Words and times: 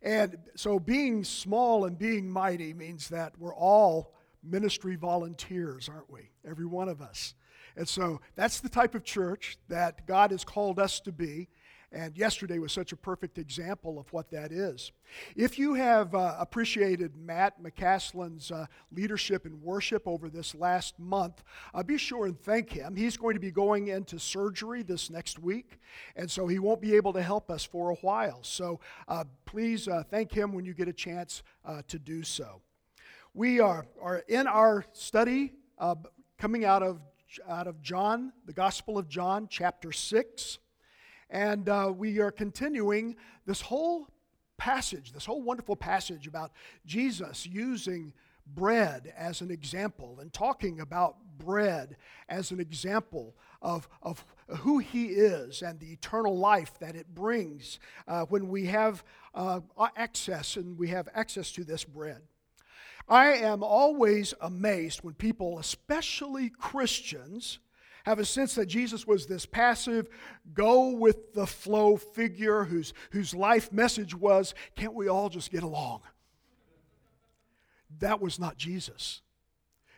And 0.02 0.38
so 0.56 0.80
being 0.80 1.24
small 1.24 1.86
and 1.86 1.98
being 1.98 2.30
mighty 2.30 2.74
means 2.74 3.10
that 3.10 3.34
we're 3.38 3.56
all 3.56 4.14
ministry 4.44 4.96
volunteers, 4.96 5.90
aren't 5.90 6.10
we? 6.10 6.30
Every 6.48 6.66
one 6.66 6.90
of 6.90 7.02
us. 7.02 7.36
And 7.76 7.88
so 7.88 8.20
that's 8.36 8.60
the 8.60 8.70
type 8.70 8.96
of 8.96 9.04
church 9.04 9.58
that 9.70 10.06
God 10.06 10.32
has 10.32 10.44
called 10.44 10.80
us 10.80 11.00
to 11.02 11.12
be. 11.12 11.48
And 11.94 12.18
yesterday 12.18 12.58
was 12.58 12.72
such 12.72 12.94
a 12.94 12.96
perfect 12.96 13.38
example 13.38 14.00
of 14.00 14.12
what 14.14 14.32
that 14.32 14.54
is. 14.54 14.94
If 15.36 15.60
you 15.60 15.74
have 15.74 16.16
uh, 16.16 16.36
appreciated 16.40 17.18
Matt 17.18 17.62
McCaslin's 17.62 18.50
uh, 18.50 18.68
leadership 18.94 19.46
and 19.46 19.62
worship 19.62 20.08
over 20.08 20.30
this 20.30 20.56
last 20.56 20.98
month, 20.98 21.44
uh, 21.74 21.84
be 21.84 21.98
sure 21.98 22.28
and 22.28 22.40
thank 22.40 22.72
him. 22.72 22.96
He's 22.96 23.18
going 23.18 23.34
to 23.34 23.42
be 23.42 23.52
going 23.52 23.90
into 23.90 24.20
surgery 24.20 24.84
this 24.84 25.10
next 25.10 25.38
week, 25.38 25.80
and 26.16 26.32
so 26.32 26.48
he 26.48 26.60
won't 26.60 26.80
be 26.80 26.96
able 26.96 27.12
to 27.12 27.22
help 27.22 27.52
us 27.52 27.66
for 27.66 27.90
a 27.90 27.96
while. 27.96 28.40
So 28.42 28.80
uh, 29.10 29.26
please 29.46 29.90
uh, 29.90 30.04
thank 30.10 30.32
him 30.32 30.54
when 30.54 30.64
you 30.64 30.74
get 30.74 30.88
a 30.88 30.94
chance 30.94 31.44
uh, 31.66 31.82
to 31.90 32.00
do 32.00 32.24
so. 32.24 32.62
We 33.34 33.60
are, 33.60 33.86
are 34.02 34.24
in 34.30 34.48
our 34.48 34.86
study 34.94 35.54
coming 36.38 36.64
out 36.64 36.84
of 36.84 37.02
out 37.48 37.68
of 37.68 37.82
John, 37.82 38.34
the 38.46 38.54
Gospel 38.54 38.98
of 38.98 39.08
John, 39.08 39.48
chapter 39.50 39.92
6. 39.92 40.60
And 41.32 41.70
uh, 41.70 41.94
we 41.96 42.20
are 42.20 42.30
continuing 42.30 43.16
this 43.46 43.62
whole 43.62 44.08
passage, 44.58 45.14
this 45.14 45.26
whole 45.26 45.42
wonderful 45.42 45.78
passage 45.78 46.28
about 46.28 46.52
Jesus 46.86 47.48
using 47.48 48.14
bread 48.46 49.14
as 49.18 49.42
an 49.42 49.50
example 49.50 50.18
and 50.20 50.32
talking 50.34 50.82
about 50.82 51.16
bread 51.38 51.96
as 52.28 52.52
an 52.52 52.60
example 52.60 53.34
of, 53.62 53.88
of 54.02 54.24
who 54.48 54.80
he 54.80 55.06
is 55.06 55.62
and 55.62 55.80
the 55.80 55.94
eternal 55.94 56.38
life 56.38 56.78
that 56.80 56.96
it 56.96 57.16
brings 57.16 57.80
uh, 58.08 58.26
when 58.26 58.50
we 58.50 58.66
have 58.66 59.04
uh, 59.34 59.62
access 59.96 60.58
and 60.58 60.78
we 60.78 60.90
have 60.90 61.08
access 61.14 61.52
to 61.54 61.64
this 61.64 61.84
bread. 61.84 62.22
I 63.08 63.28
am 63.34 63.64
always 63.64 64.34
amazed 64.42 65.04
when 65.04 65.14
people, 65.14 65.60
especially 65.60 66.50
Christians, 66.50 67.60
have 68.06 68.20
a 68.20 68.26
sense 68.26 68.56
that 68.56 68.66
Jesus 68.66 69.06
was 69.06 69.26
this 69.26 69.46
passive, 69.46 70.10
go 70.54 70.90
with 70.90 71.34
the 71.34 71.48
flow 71.48 71.98
figure 71.98 72.64
whose, 72.64 72.94
whose 73.12 73.34
life 73.34 73.72
message 73.72 74.16
was, 74.16 74.54
can't 74.76 74.94
we 74.94 75.08
all 75.08 75.30
just 75.30 75.52
get 75.52 75.64
along? 75.64 76.02
That 78.00 78.22
was 78.22 78.40
not 78.40 78.58
Jesus. 78.58 79.22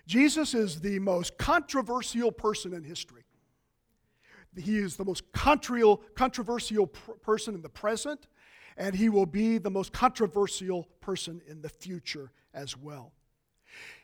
Jesus 0.05 0.53
is 0.53 0.81
the 0.81 0.99
most 0.99 1.37
controversial 1.37 2.31
person 2.31 2.73
in 2.73 2.83
history. 2.83 3.23
He 4.55 4.77
is 4.77 4.97
the 4.97 5.05
most 5.05 5.23
controversial 5.31 6.87
person 6.87 7.55
in 7.55 7.61
the 7.61 7.69
present, 7.69 8.27
and 8.77 8.95
he 8.95 9.09
will 9.09 9.25
be 9.25 9.57
the 9.57 9.71
most 9.71 9.93
controversial 9.93 10.87
person 10.99 11.41
in 11.47 11.61
the 11.61 11.69
future 11.69 12.31
as 12.53 12.77
well. 12.77 13.13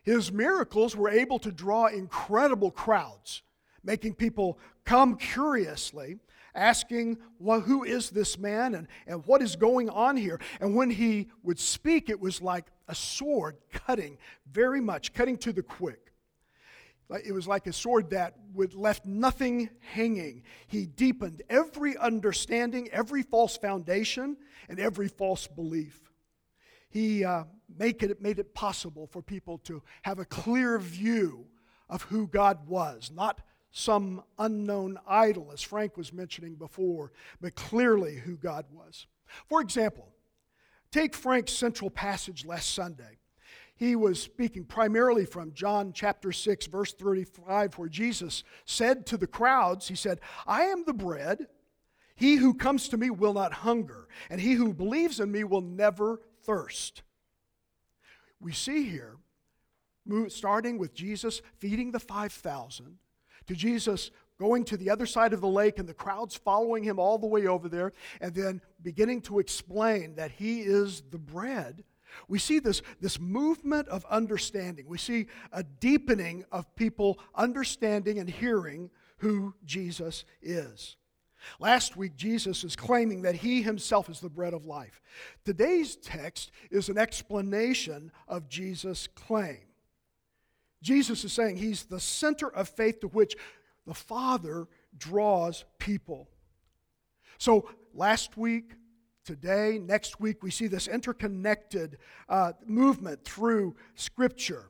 His 0.03 0.31
miracles 0.31 0.95
were 0.95 1.09
able 1.09 1.37
to 1.39 1.51
draw 1.51 1.87
incredible 1.87 2.71
crowds, 2.71 3.43
making 3.83 4.15
people 4.15 4.59
come 4.85 5.15
curiously, 5.15 6.17
asking, 6.55 7.17
well, 7.39 7.61
Who 7.61 7.83
is 7.83 8.09
this 8.09 8.37
man 8.37 8.75
and, 8.75 8.87
and 9.07 9.25
what 9.25 9.41
is 9.41 9.55
going 9.55 9.89
on 9.89 10.17
here? 10.17 10.39
And 10.59 10.75
when 10.75 10.89
he 10.89 11.29
would 11.43 11.59
speak, 11.59 12.09
it 12.09 12.19
was 12.19 12.41
like 12.41 12.65
a 12.87 12.95
sword 12.95 13.57
cutting, 13.71 14.17
very 14.51 14.81
much, 14.81 15.13
cutting 15.13 15.37
to 15.39 15.53
the 15.53 15.63
quick. 15.63 16.09
It 17.25 17.33
was 17.33 17.47
like 17.47 17.65
a 17.65 17.73
sword 17.73 18.11
that 18.11 18.35
would 18.53 18.75
left 18.75 19.03
nothing 19.03 19.69
hanging. 19.79 20.43
He 20.67 20.85
deepened 20.85 21.41
every 21.49 21.97
understanding, 21.97 22.87
every 22.91 23.23
false 23.23 23.57
foundation, 23.57 24.37
and 24.67 24.79
every 24.79 25.07
false 25.07 25.47
belief. 25.47 25.99
He 26.91 27.23
uh, 27.23 27.45
make 27.77 28.03
it, 28.03 28.21
made 28.21 28.37
it 28.37 28.53
possible 28.53 29.07
for 29.07 29.21
people 29.21 29.57
to 29.59 29.81
have 30.03 30.19
a 30.19 30.25
clear 30.25 30.77
view 30.77 31.47
of 31.89 32.03
who 32.03 32.27
God 32.27 32.67
was, 32.67 33.11
not 33.13 33.41
some 33.71 34.23
unknown 34.37 34.97
idol, 35.07 35.51
as 35.53 35.61
Frank 35.61 35.97
was 35.97 36.11
mentioning 36.11 36.55
before, 36.55 37.11
but 37.39 37.55
clearly 37.55 38.15
who 38.15 38.35
God 38.35 38.65
was. 38.71 39.07
For 39.47 39.61
example, 39.61 40.07
take 40.91 41.15
Frank's 41.15 41.53
central 41.53 41.89
passage 41.89 42.45
last 42.45 42.73
Sunday 42.73 43.19
he 43.79 43.95
was 43.95 44.21
speaking 44.21 44.65
primarily 44.65 45.25
from 45.25 45.53
John 45.53 45.93
chapter 45.93 46.33
6, 46.33 46.65
verse 46.65 46.91
35, 46.91 47.75
where 47.75 47.87
Jesus 47.87 48.43
said 48.65 49.05
to 49.05 49.15
the 49.15 49.25
crowds, 49.25 49.87
He 49.87 49.95
said, 49.95 50.19
I 50.45 50.63
am 50.63 50.83
the 50.83 50.93
bread. 50.93 51.47
He 52.13 52.35
who 52.35 52.53
comes 52.53 52.89
to 52.89 52.97
me 52.97 53.09
will 53.09 53.33
not 53.33 53.53
hunger, 53.53 54.09
and 54.29 54.41
he 54.41 54.51
who 54.51 54.73
believes 54.73 55.21
in 55.21 55.31
me 55.31 55.45
will 55.45 55.61
never 55.61 56.19
thirst. 56.43 57.03
We 58.41 58.51
see 58.51 58.83
here, 58.83 59.15
starting 60.27 60.77
with 60.77 60.93
Jesus 60.93 61.41
feeding 61.59 61.93
the 61.93 62.01
5,000, 62.01 62.97
to 63.49 63.55
Jesus 63.55 64.09
going 64.39 64.63
to 64.63 64.77
the 64.77 64.89
other 64.89 65.05
side 65.05 65.33
of 65.33 65.41
the 65.41 65.47
lake 65.47 65.77
and 65.77 65.89
the 65.89 65.93
crowds 65.93 66.33
following 66.33 66.81
him 66.81 66.97
all 66.97 67.17
the 67.17 67.27
way 67.27 67.45
over 67.45 67.67
there, 67.67 67.91
and 68.21 68.33
then 68.33 68.61
beginning 68.81 69.21
to 69.21 69.39
explain 69.39 70.15
that 70.15 70.31
he 70.31 70.61
is 70.61 71.03
the 71.11 71.17
bread 71.17 71.83
we 72.27 72.39
see 72.39 72.59
this, 72.59 72.81
this 73.01 73.19
movement 73.19 73.87
of 73.87 74.05
understanding. 74.05 74.85
We 74.87 74.97
see 74.97 75.27
a 75.51 75.63
deepening 75.63 76.45
of 76.51 76.73
people 76.75 77.19
understanding 77.35 78.19
and 78.19 78.29
hearing 78.29 78.89
who 79.17 79.53
Jesus 79.65 80.25
is. 80.41 80.95
Last 81.59 81.95
week, 81.95 82.17
Jesus 82.17 82.63
is 82.63 82.75
claiming 82.75 83.21
that 83.21 83.35
he 83.35 83.61
himself 83.61 84.09
is 84.09 84.19
the 84.19 84.29
bread 84.29 84.53
of 84.53 84.65
life. 84.65 85.01
Today's 85.45 85.95
text 85.95 86.51
is 86.69 86.89
an 86.89 86.97
explanation 86.97 88.11
of 88.27 88.49
Jesus' 88.49 89.07
claim. 89.07 89.68
Jesus 90.81 91.23
is 91.23 91.33
saying 91.33 91.57
he's 91.57 91.83
the 91.83 91.99
center 91.99 92.49
of 92.49 92.69
faith 92.69 93.01
to 93.01 93.07
which 93.07 93.35
the 93.85 93.93
Father 93.93 94.67
draws 94.97 95.65
people. 95.77 96.29
So, 97.37 97.69
last 97.93 98.37
week, 98.37 98.73
today, 99.25 99.79
next 99.81 100.19
week, 100.19 100.43
we 100.43 100.51
see 100.51 100.67
this 100.67 100.87
interconnected 100.87 101.97
uh, 102.27 102.53
movement 102.65 103.23
through 103.23 103.75
Scripture, 103.95 104.69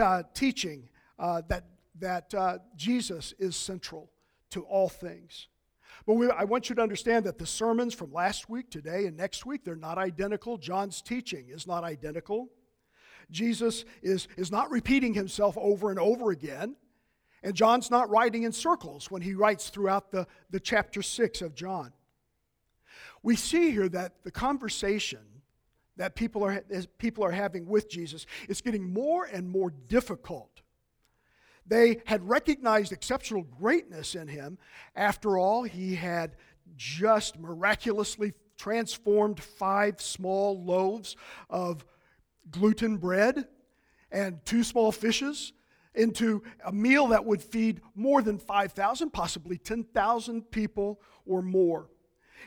uh, 0.00 0.22
teaching 0.34 0.88
uh, 1.18 1.42
that, 1.48 1.64
that 1.98 2.34
uh, 2.34 2.58
Jesus 2.76 3.34
is 3.38 3.56
central 3.56 4.10
to 4.50 4.62
all 4.62 4.88
things. 4.88 5.48
But 6.06 6.14
we, 6.14 6.30
I 6.30 6.44
want 6.44 6.68
you 6.68 6.74
to 6.76 6.82
understand 6.82 7.26
that 7.26 7.38
the 7.38 7.46
sermons 7.46 7.92
from 7.92 8.12
last 8.12 8.48
week, 8.48 8.70
today, 8.70 9.06
and 9.06 9.16
next 9.16 9.44
week, 9.44 9.64
they're 9.64 9.76
not 9.76 9.98
identical. 9.98 10.56
John's 10.56 11.02
teaching 11.02 11.48
is 11.50 11.66
not 11.66 11.84
identical. 11.84 12.48
Jesus 13.30 13.84
is, 14.02 14.28
is 14.36 14.50
not 14.50 14.70
repeating 14.70 15.14
himself 15.14 15.56
over 15.58 15.90
and 15.90 15.98
over 15.98 16.30
again. 16.30 16.76
And 17.42 17.54
John's 17.54 17.90
not 17.90 18.10
writing 18.10 18.42
in 18.42 18.52
circles 18.52 19.10
when 19.10 19.22
he 19.22 19.34
writes 19.34 19.70
throughout 19.70 20.10
the, 20.10 20.26
the 20.50 20.60
chapter 20.60 21.02
6 21.02 21.42
of 21.42 21.54
John 21.54 21.92
we 23.22 23.36
see 23.36 23.70
here 23.70 23.88
that 23.88 24.24
the 24.24 24.30
conversation 24.30 25.20
that 25.96 26.14
people 26.14 26.44
are, 26.44 26.62
people 26.98 27.24
are 27.24 27.32
having 27.32 27.66
with 27.66 27.90
Jesus 27.90 28.26
is 28.48 28.60
getting 28.60 28.92
more 28.92 29.24
and 29.24 29.50
more 29.50 29.70
difficult. 29.88 30.62
They 31.66 32.00
had 32.06 32.26
recognized 32.28 32.92
exceptional 32.92 33.42
greatness 33.42 34.14
in 34.14 34.28
him. 34.28 34.58
After 34.94 35.36
all, 35.36 35.64
he 35.64 35.96
had 35.96 36.36
just 36.76 37.38
miraculously 37.38 38.32
transformed 38.56 39.40
five 39.40 40.00
small 40.00 40.64
loaves 40.64 41.16
of 41.50 41.84
gluten 42.50 42.96
bread 42.96 43.46
and 44.10 44.44
two 44.44 44.64
small 44.64 44.92
fishes 44.92 45.52
into 45.94 46.42
a 46.64 46.72
meal 46.72 47.08
that 47.08 47.24
would 47.24 47.42
feed 47.42 47.80
more 47.94 48.22
than 48.22 48.38
5,000, 48.38 49.10
possibly 49.10 49.58
10,000 49.58 50.50
people 50.50 51.00
or 51.26 51.42
more. 51.42 51.90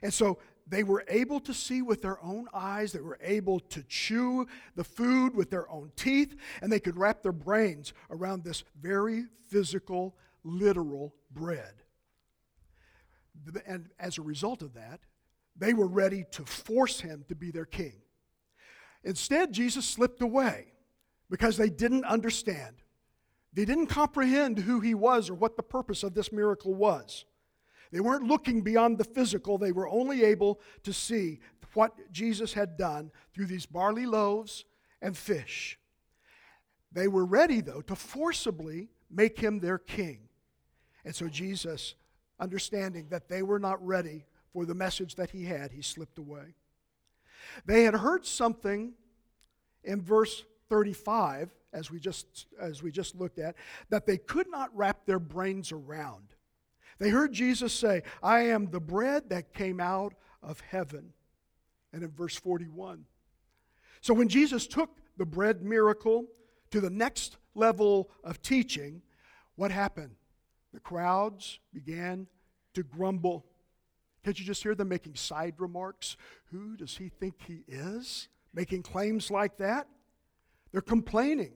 And 0.01 0.13
so 0.13 0.39
they 0.67 0.83
were 0.83 1.03
able 1.09 1.39
to 1.41 1.53
see 1.53 1.81
with 1.81 2.01
their 2.01 2.23
own 2.23 2.47
eyes, 2.53 2.93
they 2.93 3.01
were 3.01 3.19
able 3.21 3.59
to 3.59 3.83
chew 3.83 4.47
the 4.75 4.83
food 4.83 5.35
with 5.35 5.49
their 5.49 5.69
own 5.69 5.91
teeth, 5.95 6.35
and 6.61 6.71
they 6.71 6.79
could 6.79 6.97
wrap 6.97 7.21
their 7.21 7.33
brains 7.33 7.93
around 8.09 8.43
this 8.43 8.63
very 8.79 9.25
physical, 9.49 10.15
literal 10.43 11.13
bread. 11.29 11.73
And 13.65 13.89
as 13.99 14.17
a 14.17 14.21
result 14.21 14.61
of 14.61 14.73
that, 14.75 15.01
they 15.57 15.73
were 15.73 15.87
ready 15.87 16.25
to 16.31 16.45
force 16.45 17.01
him 17.01 17.25
to 17.27 17.35
be 17.35 17.51
their 17.51 17.65
king. 17.65 18.00
Instead, 19.03 19.51
Jesus 19.51 19.85
slipped 19.85 20.21
away 20.21 20.73
because 21.29 21.57
they 21.57 21.69
didn't 21.69 22.05
understand. 22.05 22.75
They 23.53 23.65
didn't 23.65 23.87
comprehend 23.87 24.59
who 24.59 24.79
he 24.79 24.93
was 24.93 25.29
or 25.29 25.33
what 25.33 25.57
the 25.57 25.63
purpose 25.63 26.03
of 26.03 26.13
this 26.13 26.31
miracle 26.31 26.73
was. 26.73 27.25
They 27.91 27.99
weren't 27.99 28.27
looking 28.27 28.61
beyond 28.61 28.97
the 28.97 29.03
physical, 29.03 29.57
they 29.57 29.71
were 29.71 29.89
only 29.89 30.23
able 30.23 30.61
to 30.83 30.93
see 30.93 31.39
what 31.73 32.11
Jesus 32.11 32.53
had 32.53 32.77
done 32.77 33.11
through 33.33 33.45
these 33.45 33.65
barley 33.65 34.05
loaves 34.05 34.65
and 35.01 35.15
fish. 35.15 35.79
They 36.91 37.07
were 37.07 37.25
ready, 37.25 37.61
though, 37.61 37.81
to 37.81 37.95
forcibly 37.95 38.89
make 39.09 39.39
him 39.39 39.59
their 39.59 39.77
king. 39.77 40.29
And 41.05 41.15
so 41.15 41.27
Jesus, 41.27 41.95
understanding 42.39 43.07
that 43.09 43.29
they 43.29 43.41
were 43.41 43.59
not 43.59 43.85
ready 43.85 44.25
for 44.51 44.65
the 44.65 44.75
message 44.75 45.15
that 45.15 45.31
he 45.31 45.45
had, 45.45 45.71
he 45.71 45.81
slipped 45.81 46.17
away. 46.17 46.55
They 47.65 47.83
had 47.83 47.95
heard 47.95 48.25
something 48.25 48.93
in 49.83 50.01
verse 50.01 50.43
35, 50.69 51.51
as 51.73 51.89
we 51.89 51.99
just, 51.99 52.45
as 52.59 52.83
we 52.83 52.91
just 52.91 53.15
looked 53.15 53.39
at, 53.39 53.55
that 53.89 54.05
they 54.05 54.17
could 54.17 54.49
not 54.49 54.75
wrap 54.75 55.05
their 55.05 55.19
brains 55.19 55.71
around. 55.71 56.35
They 56.99 57.09
heard 57.09 57.33
Jesus 57.33 57.73
say, 57.73 58.03
I 58.21 58.41
am 58.41 58.69
the 58.69 58.79
bread 58.79 59.29
that 59.29 59.53
came 59.53 59.79
out 59.79 60.13
of 60.43 60.59
heaven. 60.61 61.13
And 61.93 62.03
in 62.03 62.11
verse 62.11 62.35
41. 62.35 63.05
So 64.01 64.13
when 64.13 64.29
Jesus 64.29 64.65
took 64.67 64.97
the 65.17 65.25
bread 65.25 65.61
miracle 65.61 66.25
to 66.71 66.79
the 66.79 66.89
next 66.89 67.37
level 67.53 68.09
of 68.23 68.41
teaching, 68.41 69.01
what 69.55 69.71
happened? 69.71 70.15
The 70.73 70.79
crowds 70.79 71.59
began 71.73 72.27
to 72.73 72.83
grumble. 72.83 73.45
Can't 74.23 74.37
you 74.39 74.45
just 74.45 74.61
hear 74.61 74.75
them 74.75 74.89
making 74.89 75.15
side 75.15 75.55
remarks? 75.57 76.17
Who 76.51 76.75
does 76.77 76.97
he 76.97 77.09
think 77.09 77.35
he 77.45 77.63
is? 77.67 78.27
Making 78.53 78.83
claims 78.83 79.31
like 79.31 79.57
that? 79.57 79.87
They're 80.71 80.81
complaining. 80.81 81.53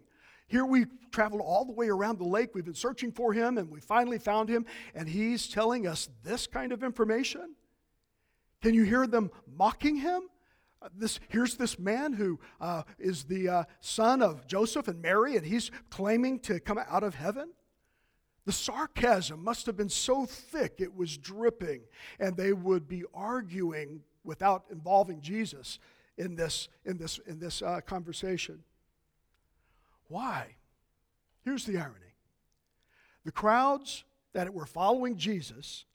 Here 0.48 0.66
we 0.66 0.86
traveled 1.12 1.42
all 1.42 1.66
the 1.66 1.72
way 1.72 1.90
around 1.90 2.20
the 2.20 2.26
lake. 2.26 2.54
We've 2.54 2.66
been 2.66 2.74
searching 2.74 3.12
for 3.12 3.34
him 3.34 3.58
and 3.58 3.70
we 3.70 3.80
finally 3.80 4.20
found 4.20 4.50
him, 4.50 4.66
and 4.94 5.08
he's 5.08 5.48
telling 5.48 5.88
us 5.88 6.10
this 6.24 6.48
kind 6.48 6.72
of 6.72 6.84
information. 6.84 7.56
Can 8.62 8.74
you 8.74 8.84
hear 8.84 9.08
them 9.08 9.32
mocking 9.48 9.98
him? 9.98 10.24
Uh, 10.82 10.90
this, 10.96 11.20
here's 11.30 11.56
this 11.56 11.80
man 11.80 12.14
who 12.14 12.40
uh, 12.60 12.84
is 13.00 13.24
the 13.24 13.50
uh, 13.50 13.64
son 13.80 14.22
of 14.22 14.48
Joseph 14.48 14.88
and 14.88 15.02
Mary, 15.02 15.36
and 15.36 15.46
he's 15.46 15.72
claiming 15.90 16.40
to 16.40 16.60
come 16.60 16.80
out 16.90 17.04
of 17.04 17.16
heaven. 17.16 17.52
The 18.46 18.52
sarcasm 18.52 19.44
must 19.44 19.66
have 19.66 19.76
been 19.76 19.90
so 19.90 20.26
thick 20.26 20.76
it 20.78 20.96
was 20.96 21.18
dripping, 21.18 21.82
and 22.20 22.38
they 22.38 22.54
would 22.54 22.88
be 22.88 23.04
arguing 23.14 24.02
without 24.24 24.66
involving 24.72 25.22
Jesus 25.22 25.80
in 26.18 26.36
this, 26.36 26.70
in 26.86 26.98
this, 26.98 27.20
in 27.26 27.40
this 27.40 27.62
uh, 27.62 27.82
conversation. 27.82 28.64
Why? 30.08 30.56
Here's 31.44 31.66
the 31.66 31.78
irony 31.78 32.00
the 33.24 33.32
crowds 33.32 34.04
that 34.34 34.54
were 34.54 34.68
following 34.68 35.18
Jesus, 35.18 35.86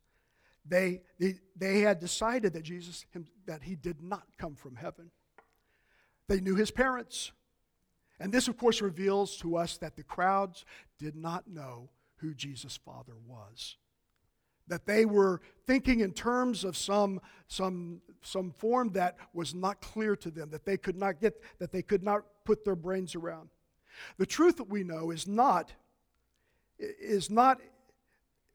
they, 0.67 1.03
they, 1.21 1.37
they 1.57 1.81
had 1.81 2.01
decided 2.01 2.53
that 2.55 2.65
Jesus, 2.65 3.07
him, 3.13 3.27
that 3.47 3.63
he 3.63 3.77
did 3.77 4.03
not 4.03 4.25
come 4.37 4.57
from 4.57 4.75
heaven. 4.75 5.11
They 6.27 6.41
knew 6.41 6.57
his 6.57 6.73
parents. 6.73 7.31
And 8.19 8.33
this, 8.33 8.49
of 8.49 8.59
course, 8.59 8.83
reveals 8.83 9.37
to 9.39 9.57
us 9.57 9.77
that 9.79 9.97
the 9.97 10.03
crowds 10.03 10.65
did 10.99 11.17
not 11.17 11.49
know 11.49 11.89
who 12.21 12.35
Jesus' 12.35 12.77
father 12.77 13.15
was. 13.27 13.77
That 14.69 14.87
they 14.87 15.05
were 15.05 15.41
thinking 15.67 16.01
in 16.01 16.13
terms 16.13 16.65
of 16.65 16.77
some, 16.77 17.21
some, 17.49 18.01
some 18.23 18.53
form 18.53 18.93
that 18.93 19.17
was 19.33 19.55
not 19.55 19.81
clear 19.81 20.15
to 20.17 20.31
them, 20.31 20.51
that 20.51 20.65
they 20.65 20.77
could 20.77 20.97
not 20.97 21.21
get, 21.21 21.43
that 21.59 21.73
they 21.73 21.83
could 21.83 22.03
not 22.03 22.23
put 22.45 22.65
their 22.65 22.77
brains 22.77 23.15
around. 23.15 23.49
The 24.19 24.27
truth 24.27 24.57
that 24.59 24.69
we 24.69 24.85
know 24.85 25.11
is 25.11 25.27
not, 25.27 25.73
is 26.79 27.31
not 27.31 27.61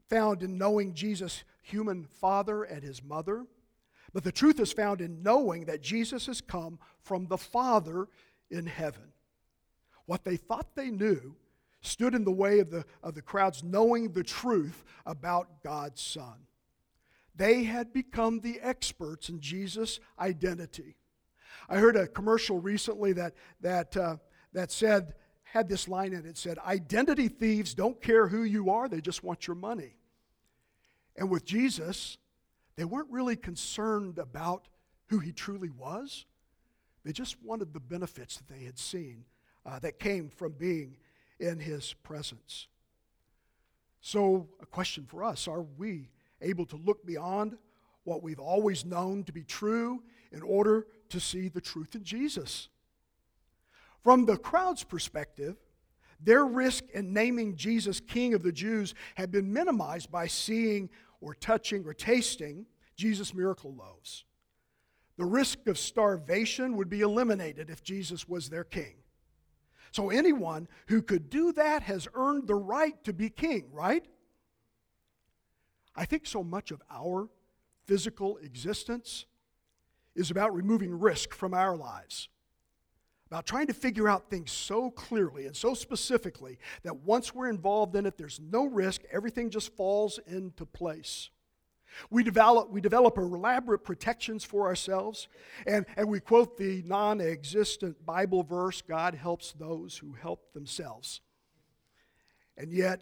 found 0.10 0.44
in 0.44 0.58
knowing 0.58 0.94
Jesus' 0.94 1.44
human 1.62 2.06
father 2.06 2.64
and 2.64 2.84
his 2.84 3.04
mother, 3.04 3.46
but 4.14 4.24
the 4.24 4.32
truth 4.32 4.60
is 4.60 4.72
found 4.72 5.02
in 5.02 5.22
knowing 5.24 5.66
that 5.66 5.82
Jesus 5.82 6.28
has 6.28 6.40
come 6.40 6.80
from 7.02 7.28
the 7.28 7.38
Father 7.38 8.08
in 8.50 8.66
heaven. 8.66 9.12
What 10.06 10.24
they 10.24 10.38
thought 10.38 10.76
they 10.76 10.90
knew 10.90 11.36
stood 11.86 12.16
in 12.16 12.24
the 12.24 12.32
way 12.32 12.60
of 12.60 12.70
the, 12.70 12.86
of 13.04 13.16
the 13.16 13.22
crowds 13.22 13.64
knowing 13.64 14.12
the 14.12 14.24
truth 14.24 14.84
about 15.06 15.62
God's 15.64 16.02
Son. 16.02 16.46
They 17.36 17.64
had 17.64 17.92
become 17.92 18.40
the 18.40 18.60
experts 18.62 19.30
in 19.30 19.42
Jesus' 19.42 20.00
identity. 20.20 20.96
I 21.68 21.78
heard 21.78 21.96
a 21.96 22.08
commercial 22.08 22.60
recently 22.60 23.14
that, 23.14 23.34
that, 23.62 23.98
uh, 23.98 24.18
that 24.54 24.72
said 24.72 25.16
had 25.44 25.70
this 25.70 25.88
line 25.88 26.14
in 26.14 26.26
it. 26.26 26.38
said, 26.38 26.60
Identity 26.60 27.28
thieves 27.28 27.74
don't 27.74 28.02
care 28.02 28.28
who 28.28 28.44
you 28.44 28.70
are, 28.70 28.88
they 28.88 29.02
just 29.02 29.24
want 29.24 29.48
your 29.48 29.56
money. 29.56 29.96
And 31.16 31.30
with 31.30 31.46
Jesus, 31.46 32.18
they 32.76 32.84
weren't 32.84 33.12
really 33.12 33.38
concerned 33.38 34.18
about 34.18 34.68
who 35.08 35.20
he 35.20 35.32
truly 35.32 35.70
was. 35.70 36.26
They 37.06 37.14
just 37.14 37.42
wanted 37.42 37.74
the 37.74 37.80
benefits 37.80 38.38
that 38.38 38.50
they 38.50 38.66
had 38.66 38.78
seen 38.78 39.26
uh, 39.66 39.80
that 39.80 40.00
came 40.00 40.30
from 40.30 40.54
being 40.54 40.98
in 41.40 41.60
his 41.60 41.94
presence. 42.04 42.68
So, 44.02 44.48
a 44.62 44.66
question 44.66 45.06
for 45.06 45.24
us 45.24 45.48
are 45.48 45.64
we 45.78 46.10
able 46.42 46.66
to 46.68 46.76
look 46.76 47.06
beyond 47.06 47.58
what 48.04 48.22
we've 48.22 48.40
always 48.40 48.86
known 48.86 49.24
to 49.24 49.32
be 49.32 49.44
true 49.44 50.04
in 50.32 50.42
order 50.42 50.86
to 51.10 51.20
see 51.20 51.48
the 51.48 51.62
truth 51.62 51.96
in 51.96 52.04
Jesus? 52.04 52.70
From 54.04 54.26
the 54.26 54.38
crowd's 54.38 54.84
perspective, 54.84 55.56
their 56.20 56.46
risk 56.46 56.84
in 56.94 57.14
naming 57.14 57.56
Jesus 57.56 58.00
King 58.00 58.34
of 58.34 58.44
the 58.44 58.52
Jews 58.52 58.94
had 59.16 59.32
been 59.32 59.52
minimized 59.52 60.12
by 60.12 60.28
seeing 60.28 60.90
or 61.22 61.34
touching 61.34 61.84
or 61.86 61.94
tasting 61.94 62.68
Jesus' 62.96 63.34
miracle 63.34 63.74
loaves. 63.74 64.24
The 65.18 65.26
risk 65.26 65.68
of 65.68 65.78
starvation 65.78 66.76
would 66.78 66.90
be 66.90 67.02
eliminated 67.02 67.70
if 67.70 67.84
Jesus 67.84 68.28
was 68.28 68.50
their 68.50 68.64
king. 68.64 68.96
So 69.96 70.10
anyone 70.10 70.68
who 70.88 71.02
could 71.02 71.30
do 71.30 71.54
that 71.54 71.84
has 71.84 72.06
earned 72.16 72.48
the 72.48 72.56
right 72.56 73.02
to 73.06 73.14
be 73.14 73.30
king, 73.30 73.70
right? 73.72 74.06
I 75.96 76.04
think 76.04 76.26
so 76.26 76.44
much 76.44 76.72
of 76.72 76.82
our 76.92 77.30
physical 77.86 78.36
existence 78.40 79.26
is 80.14 80.32
about 80.32 80.54
removing 80.54 81.00
risk 81.00 81.34
from 81.34 81.54
our 81.54 81.78
lives 81.78 82.28
about 83.28 83.46
trying 83.46 83.68
to 83.68 83.74
figure 83.74 84.10
out 84.10 84.30
things 84.30 84.52
so 84.52 84.92
clearly 84.92 85.46
and 85.46 85.56
so 85.56 85.74
specifically 85.74 86.60
that 86.84 86.98
once 86.98 87.34
we're 87.34 87.50
involved 87.50 87.96
in 87.96 88.06
it, 88.06 88.18
there's 88.18 88.42
no 88.42 88.66
risk, 88.66 89.02
everything 89.12 89.50
just 89.50 89.74
falls 89.78 90.20
into 90.28 90.66
place. 90.66 91.30
We 92.10 92.24
develop, 92.24 92.70
we 92.70 92.82
develop 92.82 93.18
elaborate 93.18 93.84
protections 93.84 94.44
for 94.44 94.68
ourselves, 94.68 95.28
and, 95.66 95.86
and 95.96 96.08
we 96.08 96.20
quote 96.20 96.58
the 96.58 96.84
non 96.86 97.22
existent 97.22 98.06
Bible 98.06 98.44
verse 98.44 98.82
God 98.82 99.16
helps 99.16 99.54
those 99.54 99.98
who 99.98 100.14
help 100.14 100.54
themselves. 100.54 101.22
And 102.58 102.72
yet, 102.72 103.02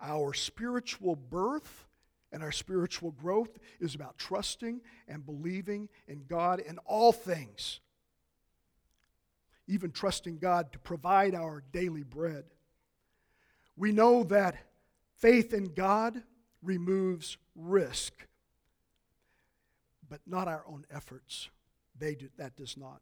our 0.00 0.34
spiritual 0.34 1.16
birth 1.16 1.86
and 2.32 2.42
our 2.42 2.52
spiritual 2.52 3.12
growth 3.12 3.58
is 3.78 3.94
about 3.94 4.18
trusting 4.18 4.80
and 5.06 5.24
believing 5.24 5.88
in 6.08 6.24
God 6.28 6.60
in 6.60 6.78
all 6.78 7.12
things 7.12 7.80
even 9.66 9.90
trusting 9.90 10.38
God 10.38 10.72
to 10.72 10.78
provide 10.78 11.34
our 11.34 11.62
daily 11.72 12.02
bread. 12.02 12.44
We 13.76 13.92
know 13.92 14.24
that 14.24 14.56
faith 15.16 15.54
in 15.54 15.72
God 15.72 16.22
removes 16.62 17.36
risk, 17.54 18.26
but 20.08 20.20
not 20.26 20.48
our 20.48 20.64
own 20.68 20.84
efforts. 20.90 21.50
They 21.98 22.14
do, 22.14 22.28
that 22.38 22.56
does 22.56 22.76
not. 22.76 23.00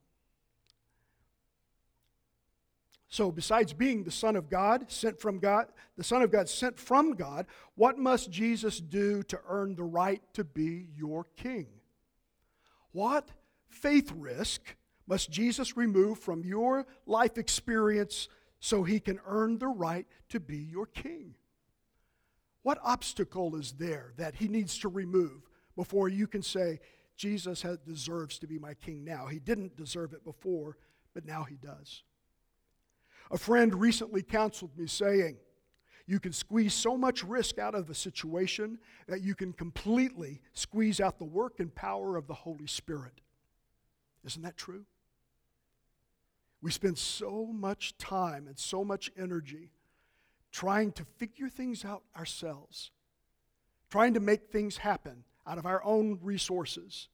So, 3.12 3.32
besides 3.32 3.72
being 3.72 4.04
the 4.04 4.12
Son 4.12 4.36
of 4.36 4.48
God, 4.48 4.88
sent 4.88 5.18
from 5.20 5.40
God, 5.40 5.66
the 5.96 6.04
Son 6.04 6.22
of 6.22 6.30
God 6.30 6.48
sent 6.48 6.78
from 6.78 7.14
God, 7.14 7.46
what 7.74 7.98
must 7.98 8.30
Jesus 8.30 8.78
do 8.78 9.24
to 9.24 9.40
earn 9.48 9.74
the 9.74 9.82
right 9.82 10.22
to 10.34 10.44
be 10.44 10.86
your 10.96 11.26
king? 11.36 11.66
What 12.92 13.28
faith 13.68 14.12
risk 14.16 14.76
must 15.08 15.28
Jesus 15.28 15.76
remove 15.76 16.20
from 16.20 16.44
your 16.44 16.86
life 17.04 17.36
experience 17.36 18.28
so 18.60 18.84
he 18.84 19.00
can 19.00 19.18
earn 19.26 19.58
the 19.58 19.66
right 19.66 20.06
to 20.28 20.38
be 20.38 20.58
your 20.58 20.86
king? 20.86 21.34
What 22.62 22.78
obstacle 22.82 23.56
is 23.56 23.72
there 23.72 24.12
that 24.16 24.34
he 24.34 24.48
needs 24.48 24.78
to 24.78 24.88
remove 24.88 25.48
before 25.76 26.08
you 26.08 26.26
can 26.26 26.42
say, 26.42 26.80
Jesus 27.16 27.62
has, 27.62 27.78
deserves 27.78 28.38
to 28.38 28.46
be 28.46 28.58
my 28.58 28.74
king 28.74 29.04
now? 29.04 29.26
He 29.26 29.38
didn't 29.38 29.76
deserve 29.76 30.12
it 30.12 30.24
before, 30.24 30.76
but 31.14 31.24
now 31.24 31.44
he 31.44 31.56
does. 31.56 32.02
A 33.30 33.38
friend 33.38 33.74
recently 33.74 34.22
counseled 34.22 34.76
me 34.76 34.86
saying, 34.86 35.36
You 36.06 36.20
can 36.20 36.32
squeeze 36.32 36.74
so 36.74 36.98
much 36.98 37.24
risk 37.24 37.58
out 37.58 37.74
of 37.74 37.88
a 37.88 37.94
situation 37.94 38.78
that 39.06 39.22
you 39.22 39.34
can 39.34 39.52
completely 39.52 40.42
squeeze 40.52 41.00
out 41.00 41.18
the 41.18 41.24
work 41.24 41.60
and 41.60 41.74
power 41.74 42.16
of 42.16 42.26
the 42.26 42.34
Holy 42.34 42.66
Spirit. 42.66 43.20
Isn't 44.24 44.42
that 44.42 44.56
true? 44.56 44.84
We 46.60 46.70
spend 46.70 46.98
so 46.98 47.46
much 47.46 47.96
time 47.96 48.46
and 48.46 48.58
so 48.58 48.84
much 48.84 49.10
energy 49.16 49.70
trying 50.52 50.92
to 50.92 51.04
figure 51.04 51.48
things 51.48 51.84
out 51.84 52.02
ourselves, 52.16 52.90
trying 53.90 54.14
to 54.14 54.20
make 54.20 54.48
things 54.48 54.78
happen 54.78 55.24
out 55.46 55.58
of 55.58 55.66
our 55.66 55.82
own 55.84 56.18
resources, 56.22 57.08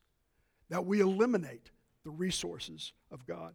that 0.68 0.84
we 0.84 1.00
eliminate 1.00 1.70
the 2.04 2.10
resources 2.10 2.92
of 3.10 3.26
God. 3.26 3.54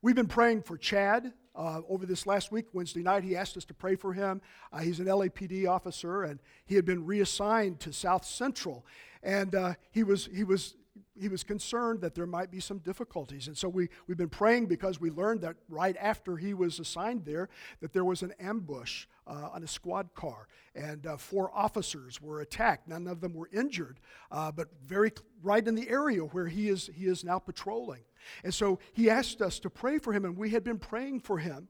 We've 0.00 0.14
been 0.14 0.28
praying 0.28 0.62
for 0.62 0.76
Chad 0.76 1.32
uh, 1.56 1.80
over 1.88 2.06
this 2.06 2.24
last 2.24 2.52
week, 2.52 2.66
Wednesday 2.72 3.02
night. 3.02 3.24
He 3.24 3.36
asked 3.36 3.56
us 3.56 3.64
to 3.64 3.74
pray 3.74 3.96
for 3.96 4.12
him. 4.12 4.40
Uh, 4.72 4.78
he's 4.78 5.00
an 5.00 5.06
LAPD 5.06 5.68
officer, 5.68 6.22
and 6.22 6.38
he 6.66 6.76
had 6.76 6.84
been 6.84 7.04
reassigned 7.04 7.80
to 7.80 7.92
South 7.92 8.24
Central. 8.24 8.86
And 9.24 9.56
uh, 9.56 9.74
he, 9.90 10.04
was, 10.04 10.28
he, 10.32 10.44
was, 10.44 10.76
he 11.18 11.28
was 11.28 11.44
concerned 11.44 12.00
that 12.00 12.14
there 12.14 12.26
might 12.26 12.50
be 12.50 12.60
some 12.60 12.78
difficulties. 12.78 13.46
And 13.46 13.56
so 13.56 13.68
we, 13.68 13.88
we've 14.06 14.16
been 14.16 14.28
praying 14.28 14.66
because 14.66 15.00
we 15.00 15.10
learned 15.10 15.40
that 15.42 15.56
right 15.68 15.96
after 16.00 16.36
he 16.36 16.54
was 16.54 16.78
assigned 16.78 17.24
there, 17.24 17.48
that 17.80 17.92
there 17.92 18.04
was 18.04 18.22
an 18.22 18.32
ambush 18.40 19.06
uh, 19.26 19.50
on 19.52 19.62
a 19.62 19.66
squad 19.66 20.14
car. 20.14 20.48
And 20.74 21.06
uh, 21.06 21.16
four 21.16 21.50
officers 21.54 22.20
were 22.20 22.40
attacked. 22.40 22.88
None 22.88 23.06
of 23.06 23.20
them 23.20 23.34
were 23.34 23.48
injured, 23.52 24.00
uh, 24.30 24.52
but 24.52 24.68
very 24.84 25.12
right 25.42 25.66
in 25.66 25.74
the 25.74 25.88
area 25.88 26.20
where 26.20 26.46
he 26.46 26.68
is, 26.68 26.90
he 26.94 27.06
is 27.06 27.24
now 27.24 27.38
patrolling. 27.38 28.02
And 28.44 28.52
so 28.52 28.78
he 28.92 29.10
asked 29.10 29.42
us 29.42 29.58
to 29.60 29.70
pray 29.70 29.98
for 29.98 30.12
him, 30.12 30.24
and 30.24 30.36
we 30.36 30.50
had 30.50 30.64
been 30.64 30.78
praying 30.78 31.20
for 31.20 31.38
him. 31.38 31.68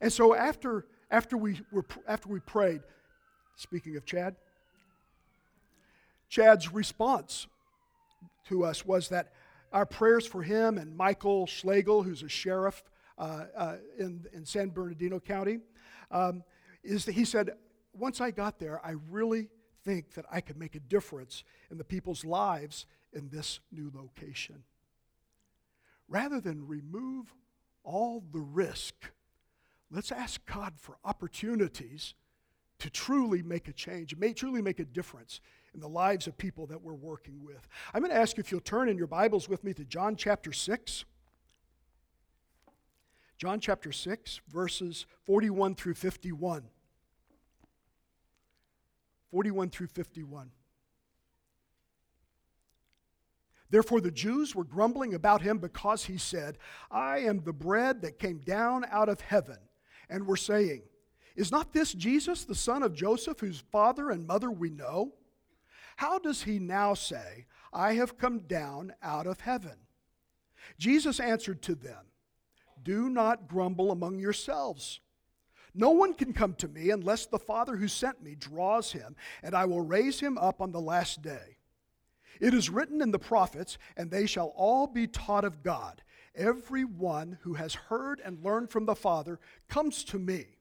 And 0.00 0.12
so 0.12 0.34
after, 0.34 0.86
after, 1.10 1.36
we, 1.36 1.60
were, 1.72 1.84
after 2.06 2.28
we 2.28 2.40
prayed, 2.40 2.82
speaking 3.56 3.96
of 3.96 4.04
Chad, 4.04 4.36
Chad's 6.28 6.72
response 6.72 7.46
to 8.48 8.64
us 8.64 8.84
was 8.84 9.08
that 9.08 9.32
our 9.72 9.86
prayers 9.86 10.26
for 10.26 10.42
him 10.42 10.78
and 10.78 10.96
Michael 10.96 11.46
Schlegel, 11.46 12.02
who's 12.02 12.22
a 12.22 12.28
sheriff 12.28 12.82
uh, 13.18 13.44
uh, 13.56 13.76
in, 13.98 14.24
in 14.32 14.44
San 14.44 14.70
Bernardino 14.70 15.20
County, 15.20 15.58
um, 16.10 16.42
is 16.82 17.04
that 17.04 17.12
he 17.12 17.24
said, 17.24 17.50
Once 17.92 18.20
I 18.20 18.30
got 18.30 18.58
there, 18.58 18.84
I 18.84 18.94
really 19.10 19.48
think 19.84 20.14
that 20.14 20.24
I 20.30 20.40
could 20.40 20.56
make 20.56 20.74
a 20.74 20.80
difference 20.80 21.44
in 21.70 21.78
the 21.78 21.84
people's 21.84 22.24
lives 22.24 22.86
in 23.12 23.28
this 23.28 23.60
new 23.72 23.90
location. 23.94 24.64
Rather 26.08 26.40
than 26.40 26.66
remove 26.66 27.34
all 27.82 28.22
the 28.32 28.40
risk, 28.40 28.94
let's 29.90 30.12
ask 30.12 30.44
God 30.46 30.74
for 30.76 30.98
opportunities 31.04 32.14
to 32.78 32.90
truly 32.90 33.42
make 33.42 33.68
a 33.68 33.72
change, 33.72 34.14
may 34.16 34.32
truly 34.32 34.60
make 34.60 34.80
a 34.80 34.84
difference 34.84 35.40
in 35.76 35.80
the 35.80 35.88
lives 35.88 36.26
of 36.26 36.36
people 36.36 36.66
that 36.66 36.82
we're 36.82 36.94
working 36.94 37.44
with. 37.44 37.68
I'm 37.94 38.00
going 38.00 38.10
to 38.10 38.18
ask 38.18 38.36
you 38.36 38.40
if 38.40 38.50
you'll 38.50 38.60
turn 38.60 38.88
in 38.88 38.96
your 38.96 39.06
Bibles 39.06 39.48
with 39.48 39.62
me 39.62 39.74
to 39.74 39.84
John 39.84 40.16
chapter 40.16 40.52
6. 40.52 41.04
John 43.36 43.60
chapter 43.60 43.92
6, 43.92 44.40
verses 44.48 45.04
41 45.26 45.74
through 45.74 45.94
51. 45.94 46.62
41 49.30 49.68
through 49.68 49.88
51. 49.88 50.50
Therefore, 53.68 54.00
the 54.00 54.10
Jews 54.10 54.54
were 54.54 54.64
grumbling 54.64 55.12
about 55.12 55.42
him 55.42 55.58
because 55.58 56.06
he 56.06 56.16
said, 56.16 56.56
I 56.90 57.18
am 57.18 57.42
the 57.42 57.52
bread 57.52 58.00
that 58.00 58.18
came 58.18 58.38
down 58.38 58.86
out 58.90 59.10
of 59.10 59.20
heaven, 59.20 59.58
and 60.08 60.26
were 60.26 60.36
saying, 60.36 60.82
Is 61.34 61.52
not 61.52 61.74
this 61.74 61.92
Jesus, 61.92 62.44
the 62.44 62.54
son 62.54 62.82
of 62.82 62.94
Joseph, 62.94 63.40
whose 63.40 63.64
father 63.70 64.08
and 64.10 64.26
mother 64.26 64.50
we 64.50 64.70
know? 64.70 65.12
How 65.96 66.18
does 66.18 66.42
he 66.44 66.58
now 66.58 66.94
say, 66.94 67.46
I 67.72 67.94
have 67.94 68.18
come 68.18 68.40
down 68.40 68.94
out 69.02 69.26
of 69.26 69.40
heaven? 69.40 69.78
Jesus 70.78 71.20
answered 71.20 71.62
to 71.62 71.74
them, 71.74 72.06
Do 72.82 73.08
not 73.08 73.48
grumble 73.48 73.90
among 73.90 74.18
yourselves. 74.18 75.00
No 75.74 75.90
one 75.90 76.14
can 76.14 76.32
come 76.32 76.54
to 76.54 76.68
me 76.68 76.90
unless 76.90 77.26
the 77.26 77.38
Father 77.38 77.76
who 77.76 77.88
sent 77.88 78.22
me 78.22 78.34
draws 78.34 78.92
him, 78.92 79.14
and 79.42 79.54
I 79.54 79.66
will 79.66 79.82
raise 79.82 80.20
him 80.20 80.38
up 80.38 80.60
on 80.62 80.72
the 80.72 80.80
last 80.80 81.20
day. 81.20 81.58
It 82.40 82.54
is 82.54 82.70
written 82.70 83.02
in 83.02 83.10
the 83.10 83.18
prophets, 83.18 83.78
and 83.96 84.10
they 84.10 84.26
shall 84.26 84.52
all 84.56 84.86
be 84.86 85.06
taught 85.06 85.44
of 85.44 85.62
God. 85.62 86.02
Every 86.34 86.84
one 86.84 87.38
who 87.42 87.54
has 87.54 87.74
heard 87.74 88.20
and 88.24 88.44
learned 88.44 88.70
from 88.70 88.84
the 88.84 88.96
Father 88.96 89.38
comes 89.68 90.04
to 90.04 90.18
me. 90.18 90.55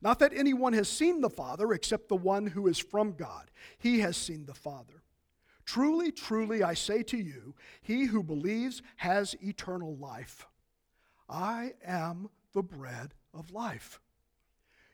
Not 0.00 0.18
that 0.20 0.32
anyone 0.34 0.72
has 0.72 0.88
seen 0.88 1.20
the 1.20 1.30
Father 1.30 1.72
except 1.72 2.08
the 2.08 2.16
one 2.16 2.46
who 2.46 2.66
is 2.66 2.78
from 2.78 3.12
God. 3.12 3.50
He 3.78 4.00
has 4.00 4.16
seen 4.16 4.46
the 4.46 4.54
Father. 4.54 5.02
Truly, 5.64 6.10
truly, 6.10 6.62
I 6.62 6.74
say 6.74 7.02
to 7.04 7.16
you, 7.16 7.54
he 7.80 8.06
who 8.06 8.22
believes 8.22 8.82
has 8.96 9.36
eternal 9.40 9.96
life. 9.96 10.46
I 11.28 11.74
am 11.84 12.28
the 12.52 12.62
bread 12.62 13.14
of 13.32 13.52
life. 13.52 14.00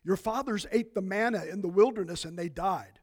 Your 0.04 0.16
fathers 0.16 0.66
ate 0.70 0.94
the 0.94 1.02
manna 1.02 1.44
in 1.44 1.62
the 1.62 1.68
wilderness 1.68 2.24
and 2.24 2.38
they 2.38 2.48
died. 2.48 3.00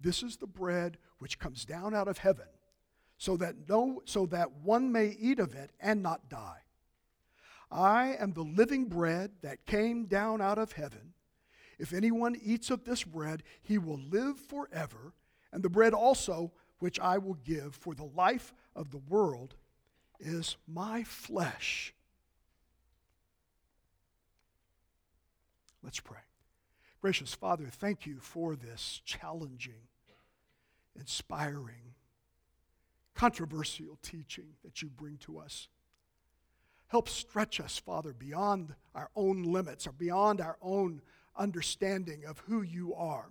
This 0.00 0.22
is 0.22 0.36
the 0.36 0.46
bread 0.46 0.98
which 1.18 1.38
comes 1.38 1.64
down 1.64 1.94
out 1.94 2.08
of 2.08 2.18
heaven, 2.18 2.48
so 3.18 3.36
that 3.36 3.68
no 3.68 4.02
so 4.04 4.26
that 4.26 4.52
one 4.62 4.92
may 4.92 5.16
eat 5.18 5.38
of 5.38 5.54
it 5.54 5.70
and 5.80 6.02
not 6.02 6.28
die. 6.28 6.60
I 7.70 8.16
am 8.18 8.32
the 8.32 8.42
living 8.42 8.86
bread 8.86 9.32
that 9.42 9.66
came 9.66 10.06
down 10.06 10.40
out 10.40 10.58
of 10.58 10.72
heaven. 10.72 11.14
If 11.78 11.92
anyone 11.92 12.36
eats 12.42 12.70
of 12.70 12.84
this 12.84 13.04
bread, 13.04 13.42
he 13.62 13.78
will 13.78 13.98
live 13.98 14.38
forever, 14.38 15.12
and 15.52 15.62
the 15.62 15.68
bread 15.68 15.92
also 15.92 16.52
which 16.78 17.00
I 17.00 17.18
will 17.18 17.38
give 17.44 17.74
for 17.74 17.94
the 17.94 18.04
life 18.04 18.54
of 18.74 18.90
the 18.90 19.00
world 19.08 19.54
is 20.20 20.56
my 20.66 21.04
flesh. 21.04 21.94
Let's 25.82 26.00
pray. 26.00 26.18
Gracious 27.00 27.34
Father, 27.34 27.66
thank 27.70 28.06
you 28.06 28.18
for 28.20 28.56
this 28.56 29.00
challenging 29.04 29.88
inspiring, 30.98 31.94
controversial 33.14 33.98
teaching 34.02 34.54
that 34.64 34.82
you 34.82 34.88
bring 34.88 35.18
to 35.18 35.38
us. 35.38 35.68
Help 36.88 37.08
stretch 37.08 37.60
us, 37.60 37.78
Father, 37.78 38.12
beyond 38.12 38.74
our 38.94 39.10
own 39.16 39.42
limits 39.42 39.86
or 39.86 39.92
beyond 39.92 40.40
our 40.40 40.56
own 40.62 41.02
understanding 41.36 42.24
of 42.24 42.38
who 42.40 42.62
you 42.62 42.94
are. 42.94 43.30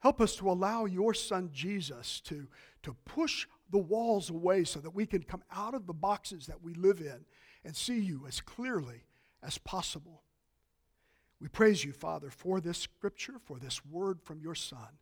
Help 0.00 0.20
us 0.20 0.36
to 0.36 0.50
allow 0.50 0.86
your 0.86 1.12
Son 1.12 1.50
Jesus 1.52 2.20
to, 2.22 2.48
to 2.82 2.94
push 3.04 3.46
the 3.70 3.78
walls 3.78 4.30
away 4.30 4.64
so 4.64 4.80
that 4.80 4.94
we 4.94 5.04
can 5.04 5.22
come 5.22 5.42
out 5.54 5.74
of 5.74 5.86
the 5.86 5.92
boxes 5.92 6.46
that 6.46 6.62
we 6.62 6.74
live 6.74 7.00
in 7.00 7.24
and 7.64 7.76
see 7.76 7.98
you 7.98 8.24
as 8.26 8.40
clearly 8.40 9.02
as 9.42 9.58
possible. 9.58 10.22
We 11.40 11.48
praise 11.48 11.84
you, 11.84 11.92
Father, 11.92 12.30
for 12.30 12.60
this 12.60 12.78
scripture, 12.78 13.38
for 13.44 13.58
this 13.58 13.84
word 13.84 14.22
from 14.22 14.40
your 14.40 14.54
Son. 14.54 14.98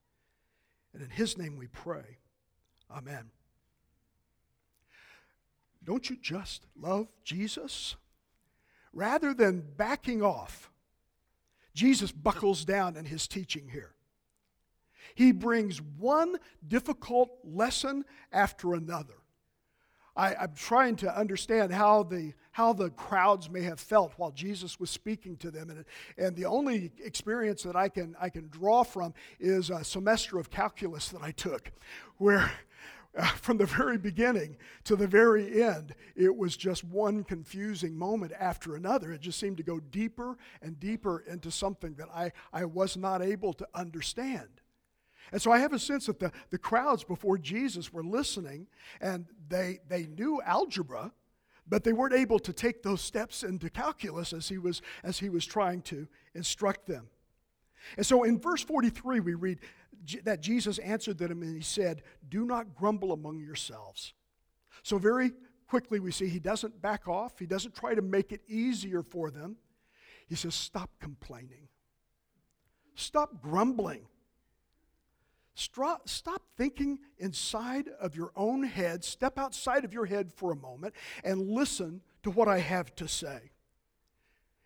And 0.93 1.03
in 1.03 1.11
his 1.11 1.37
name 1.37 1.57
we 1.57 1.67
pray. 1.67 2.19
Amen. 2.91 3.31
Don't 5.85 6.09
you 6.11 6.17
just 6.21 6.67
love 6.77 7.09
Jesus? 7.25 7.97
Rather 8.93 9.33
than 9.33 9.65
backing 9.77 10.23
off, 10.23 10.71
Jesus 11.75 12.11
buckles 12.11 12.65
down 12.65 12.97
in 12.97 13.05
his 13.05 13.29
teaching 13.29 13.69
here. 13.69 13.95
He 15.15 15.33
brings 15.33 15.81
one 15.81 16.37
difficult 16.67 17.31
lesson 17.45 18.05
after 18.33 18.75
another. 18.75 19.15
I, 20.19 20.45
am 20.45 20.55
trying 20.57 20.97
to 20.97 21.17
understand 21.17 21.73
how 21.73 22.03
the, 22.03 22.35
how 22.51 22.73
the 22.73 22.91
crowds 22.91 23.49
may 23.49 23.63
have 23.63 23.79
felt 23.79 24.15
while 24.17 24.33
Jesus 24.33 24.81
was 24.81 24.91
speaking 24.91 25.37
to 25.37 25.51
them. 25.53 25.71
And, 25.71 25.85
and 26.19 26.37
the 26.37 26.47
only 26.47 26.91
experience 26.99 27.63
that 27.63 27.77
I 27.77 27.89
can, 27.89 28.17
I 28.21 28.29
can 28.29 28.49
draw 28.49 28.83
from 28.83 29.15
is 29.39 29.71
a 29.71 29.85
semester 29.85 30.39
of 30.39 30.51
calculus 30.51 31.09
that 31.11 31.23
I 31.23 31.31
took, 31.31 31.71
where, 32.17 32.51
from 33.37 33.57
the 33.57 33.67
very 33.67 33.99
beginning 33.99 34.57
to 34.85 34.97
the 34.97 35.07
very 35.07 35.63
end, 35.63 35.95
it 36.15 36.35
was 36.35 36.57
just 36.57 36.85
one 36.85 37.25
confusing 37.25 37.97
moment 37.97 38.33
after 38.39 38.77
another. 38.77 39.13
It 39.13 39.21
just 39.21 39.39
seemed 39.39 39.57
to 39.59 39.63
go 39.63 39.81
deeper 39.81 40.37
and 40.63 40.79
deeper 40.79 41.25
into 41.27 41.51
something 41.51 41.95
that 41.95 42.09
I, 42.15 42.33
I 42.53 42.65
was 42.65 42.97
not 42.97 43.23
able 43.23 43.53
to 43.55 43.69
understand. 43.75 44.49
And 45.33 45.43
so 45.43 45.53
I 45.53 45.59
have 45.59 45.73
a 45.73 45.79
sense 45.79 46.07
that 46.07 46.21
the, 46.21 46.33
the 46.51 46.59
crowds 46.59 47.05
before 47.05 47.39
Jesus 47.39 47.93
were 47.93 48.05
listening 48.05 48.67
and 49.01 49.27
they, 49.49 49.81
they 49.89 50.07
knew 50.07 50.41
algebra, 50.43 51.13
but 51.67 51.85
they 51.85 51.93
weren't 51.93 52.15
able 52.15 52.39
to 52.39 52.53
take 52.53 52.83
those 52.83 53.03
steps 53.03 53.43
into 53.43 53.69
calculus 53.69 54.33
as 54.33 54.49
he 54.49 54.57
was, 54.57 54.81
as 55.03 55.19
he 55.19 55.29
was 55.29 55.45
trying 55.45 55.83
to 55.83 56.09
instruct 56.35 56.87
them. 56.87 57.09
And 57.97 58.05
so 58.05 58.25
in 58.25 58.39
verse 58.39 58.63
43, 58.63 59.21
we 59.21 59.35
read 59.35 59.61
that 60.25 60.41
Jesus 60.41 60.79
answered 60.79 61.19
them 61.19 61.43
and 61.43 61.55
he 61.55 61.63
said, 61.63 62.03
Do 62.29 62.45
not 62.45 62.75
grumble 62.75 63.13
among 63.13 63.41
yourselves. 63.41 64.15
So, 64.83 64.99
very 64.99 65.33
quickly, 65.67 66.01
we 66.01 66.13
see 66.13 66.29
he 66.29 66.39
doesn't 66.39 66.81
back 66.81 67.09
off, 67.09 67.39
he 67.39 67.47
doesn't 67.47 67.75
try 67.75 67.95
to 67.95 68.03
make 68.03 68.33
it 68.33 68.43
easier 68.49 69.03
for 69.03 69.31
them. 69.31 69.57
He 70.29 70.35
says, 70.35 70.55
Stop 70.55 70.91
complaining, 71.01 71.69
stop 72.95 73.43
grumbling. 73.43 74.07
Stop 75.61 76.43
thinking 76.57 77.01
inside 77.19 77.89
of 78.01 78.15
your 78.15 78.31
own 78.37 78.63
head. 78.63 79.03
Step 79.03 79.41
outside 79.41 79.85
of 79.85 79.93
your 79.93 80.07
head 80.07 80.33
for 80.33 80.53
a 80.53 80.57
moment 80.57 80.95
and 81.25 81.51
listen 81.51 82.01
to 82.23 82.31
what 82.31 82.47
I 82.47 82.61
have 82.61 82.95
to 82.95 83.09
say. 83.09 83.51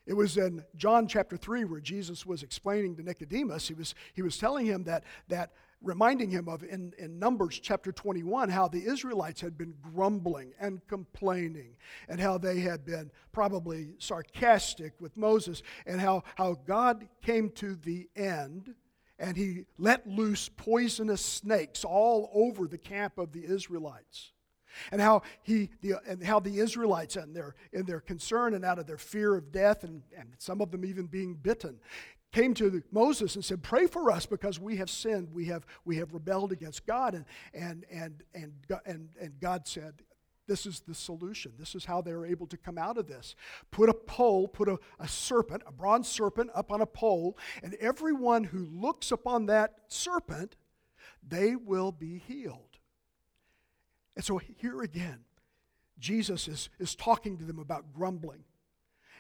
It 0.07 0.15
was 0.15 0.37
in 0.37 0.65
John 0.77 1.07
chapter 1.07 1.37
3 1.37 1.65
where 1.65 1.81
Jesus 1.81 2.27
was 2.27 2.43
explaining 2.43 2.97
to 2.97 3.03
Nicodemus, 3.03 3.69
he 3.69 3.75
was, 3.75 3.95
he 4.15 4.23
was 4.23 4.37
telling 4.37 4.67
him 4.67 4.85
that, 4.85 5.05
that 5.29 5.53
reminding 5.81 6.31
him 6.31 6.49
of 6.49 6.63
in, 6.65 6.93
in 6.99 7.19
Numbers 7.19 7.59
chapter 7.61 7.93
21 7.93 8.49
how 8.49 8.69
the 8.69 8.85
Israelites 8.85 9.41
had 9.41 9.57
been 9.57 9.75
grumbling 9.83 10.53
and 10.61 10.87
complaining, 10.89 11.77
and 12.09 12.21
how 12.21 12.39
they 12.39 12.61
had 12.61 12.85
been 12.85 13.11
probably 13.33 13.95
sarcastic 13.99 14.93
with 15.01 15.17
Moses, 15.17 15.63
and 15.87 16.01
how, 16.01 16.25
how 16.37 16.55
God 16.67 17.09
came 17.23 17.51
to 17.51 17.75
the 17.75 18.09
end 18.17 18.75
and 19.19 19.37
he 19.37 19.67
let 19.79 20.05
loose 20.07 20.49
poisonous 20.49 21.25
snakes 21.25 21.85
all 21.85 22.29
over 22.35 22.67
the 22.67 22.79
camp 22.79 23.19
of 23.19 23.33
the 23.33 23.45
Israelites 23.45 24.33
and 24.91 25.01
how 25.01 25.23
he 25.43 25.71
the, 25.81 25.95
and 26.07 26.23
how 26.23 26.41
the 26.41 26.59
Israelites 26.59 27.17
in 27.17 27.33
their 27.33 27.55
in 27.73 27.85
their 27.85 28.01
concern 28.01 28.55
and 28.55 28.65
out 28.65 28.79
of 28.79 28.87
their 28.87 28.99
fear 28.99 29.37
of 29.37 29.53
death 29.53 29.85
and, 29.85 30.03
and 30.17 30.29
some 30.39 30.61
of 30.61 30.71
them 30.71 30.85
even 30.85 31.07
being 31.07 31.35
bitten 31.35 31.79
came 32.33 32.55
to 32.55 32.83
Moses 32.91 33.37
and 33.37 33.45
said, 33.45 33.63
Pray 33.63 33.87
for 33.87 34.11
us 34.11 34.27
because 34.27 34.59
we 34.59 34.77
have 34.77 34.91
sinned. 34.91 35.29
We 35.33 35.47
have, 35.47 35.67
we 35.85 35.97
have 35.97 36.13
rebelled 36.13 36.51
against 36.53 36.87
God. 36.87 37.15
And, 37.15 37.25
and, 37.55 37.85
and, 37.93 38.23
and, 38.35 38.53
and, 38.87 39.09
and 39.21 39.41
God 39.41 39.69
said, 39.69 40.03
This 40.49 40.67
is 40.67 40.81
the 40.81 40.95
solution. 40.95 41.53
This 41.59 41.75
is 41.75 41.85
how 41.85 42.01
they're 42.01 42.27
able 42.27 42.47
to 42.49 42.57
come 42.57 42.79
out 42.79 42.99
of 42.99 43.07
this. 43.07 43.37
Put 43.71 43.89
a 43.89 43.95
pole, 43.95 44.49
put 44.49 44.69
a, 44.69 44.79
a 44.99 45.07
serpent, 45.07 45.63
a 45.67 45.73
bronze 45.73 46.09
serpent 46.09 46.51
up 46.55 46.73
on 46.73 46.81
a 46.81 46.87
pole, 46.87 47.37
and 47.63 47.75
everyone 47.75 48.45
who 48.45 48.67
looks 48.73 49.13
upon 49.13 49.47
that 49.47 49.75
serpent, 49.89 50.57
they 51.27 51.55
will 51.55 51.93
be 51.93 52.19
healed. 52.19 52.72
And 54.17 54.25
so 54.25 54.39
here 54.39 54.83
again, 54.83 55.21
Jesus 55.99 56.49
is, 56.49 56.69
is 56.79 56.95
talking 56.95 57.39
to 57.39 57.45
them 57.45 57.59
about 57.59 57.93
grumbling. 57.93 58.45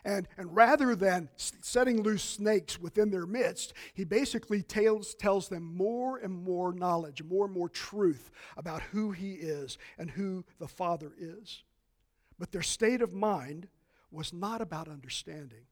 And, 0.04 0.26
and 0.37 0.54
rather 0.54 0.96
than 0.96 1.28
setting 1.37 2.02
loose 2.02 2.25
snakes 2.25 2.80
within 2.80 3.11
their 3.11 3.26
midst, 3.26 3.72
he 3.94 4.04
basically 4.04 4.62
tells, 4.62 5.14
tells 5.14 5.49
them 5.49 5.62
more 5.62 6.18
and 6.18 6.34
more 6.34 6.72
knowledge, 6.72 7.22
more 7.22 7.44
and 7.44 7.54
more 7.54 7.68
truth 7.68 8.30
about 8.56 8.82
who 8.82 9.12
he 9.12 9.34
is 9.34 9.78
and 9.99 10.11
who 10.11 10.44
the 10.58 10.66
Father 10.66 11.12
is. 11.16 11.62
But 12.38 12.50
their 12.50 12.62
state 12.62 13.00
of 13.00 13.12
mind 13.12 13.68
was 14.11 14.32
not 14.32 14.61
about 14.61 14.88
understanding. 14.88 15.66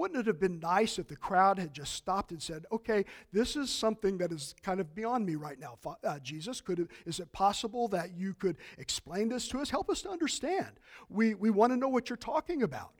Wouldn't 0.00 0.18
it 0.18 0.26
have 0.28 0.40
been 0.40 0.60
nice 0.60 0.98
if 0.98 1.08
the 1.08 1.14
crowd 1.16 1.58
had 1.58 1.74
just 1.74 1.92
stopped 1.92 2.30
and 2.30 2.42
said, 2.42 2.64
okay, 2.72 3.04
this 3.34 3.54
is 3.54 3.68
something 3.68 4.16
that 4.16 4.32
is 4.32 4.54
kind 4.62 4.80
of 4.80 4.94
beyond 4.94 5.26
me 5.26 5.34
right 5.34 5.60
now. 5.60 5.76
Uh, 6.02 6.18
Jesus, 6.20 6.62
could 6.62 6.88
is 7.04 7.20
it 7.20 7.30
possible 7.32 7.86
that 7.88 8.16
you 8.16 8.32
could 8.32 8.56
explain 8.78 9.28
this 9.28 9.46
to 9.48 9.58
us? 9.58 9.68
Help 9.68 9.90
us 9.90 10.00
to 10.00 10.08
understand. 10.08 10.80
We, 11.10 11.34
we 11.34 11.50
want 11.50 11.74
to 11.74 11.76
know 11.76 11.88
what 11.88 12.08
you're 12.08 12.16
talking 12.16 12.62
about. 12.62 12.94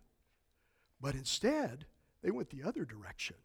But 1.00 1.14
instead, 1.14 1.86
they 2.22 2.30
went 2.30 2.50
the 2.50 2.68
other 2.68 2.84
direction. 2.84 3.36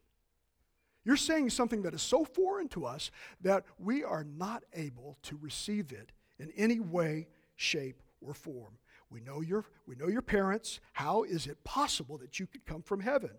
You're 1.06 1.16
saying 1.16 1.48
something 1.48 1.80
that 1.80 1.94
is 1.94 2.02
so 2.02 2.26
foreign 2.26 2.68
to 2.68 2.84
us 2.84 3.10
that 3.40 3.64
we 3.78 4.04
are 4.04 4.24
not 4.24 4.64
able 4.74 5.16
to 5.22 5.38
receive 5.40 5.92
it 5.92 6.12
in 6.38 6.50
any 6.58 6.78
way, 6.78 7.26
shape, 7.54 8.02
or 8.20 8.34
form. 8.34 8.76
We 9.08 9.22
know 9.22 9.40
your, 9.40 9.64
we 9.86 9.96
know 9.96 10.08
your 10.08 10.20
parents. 10.20 10.80
How 10.92 11.22
is 11.22 11.46
it 11.46 11.64
possible 11.64 12.18
that 12.18 12.38
you 12.38 12.46
could 12.46 12.66
come 12.66 12.82
from 12.82 13.00
heaven? 13.00 13.30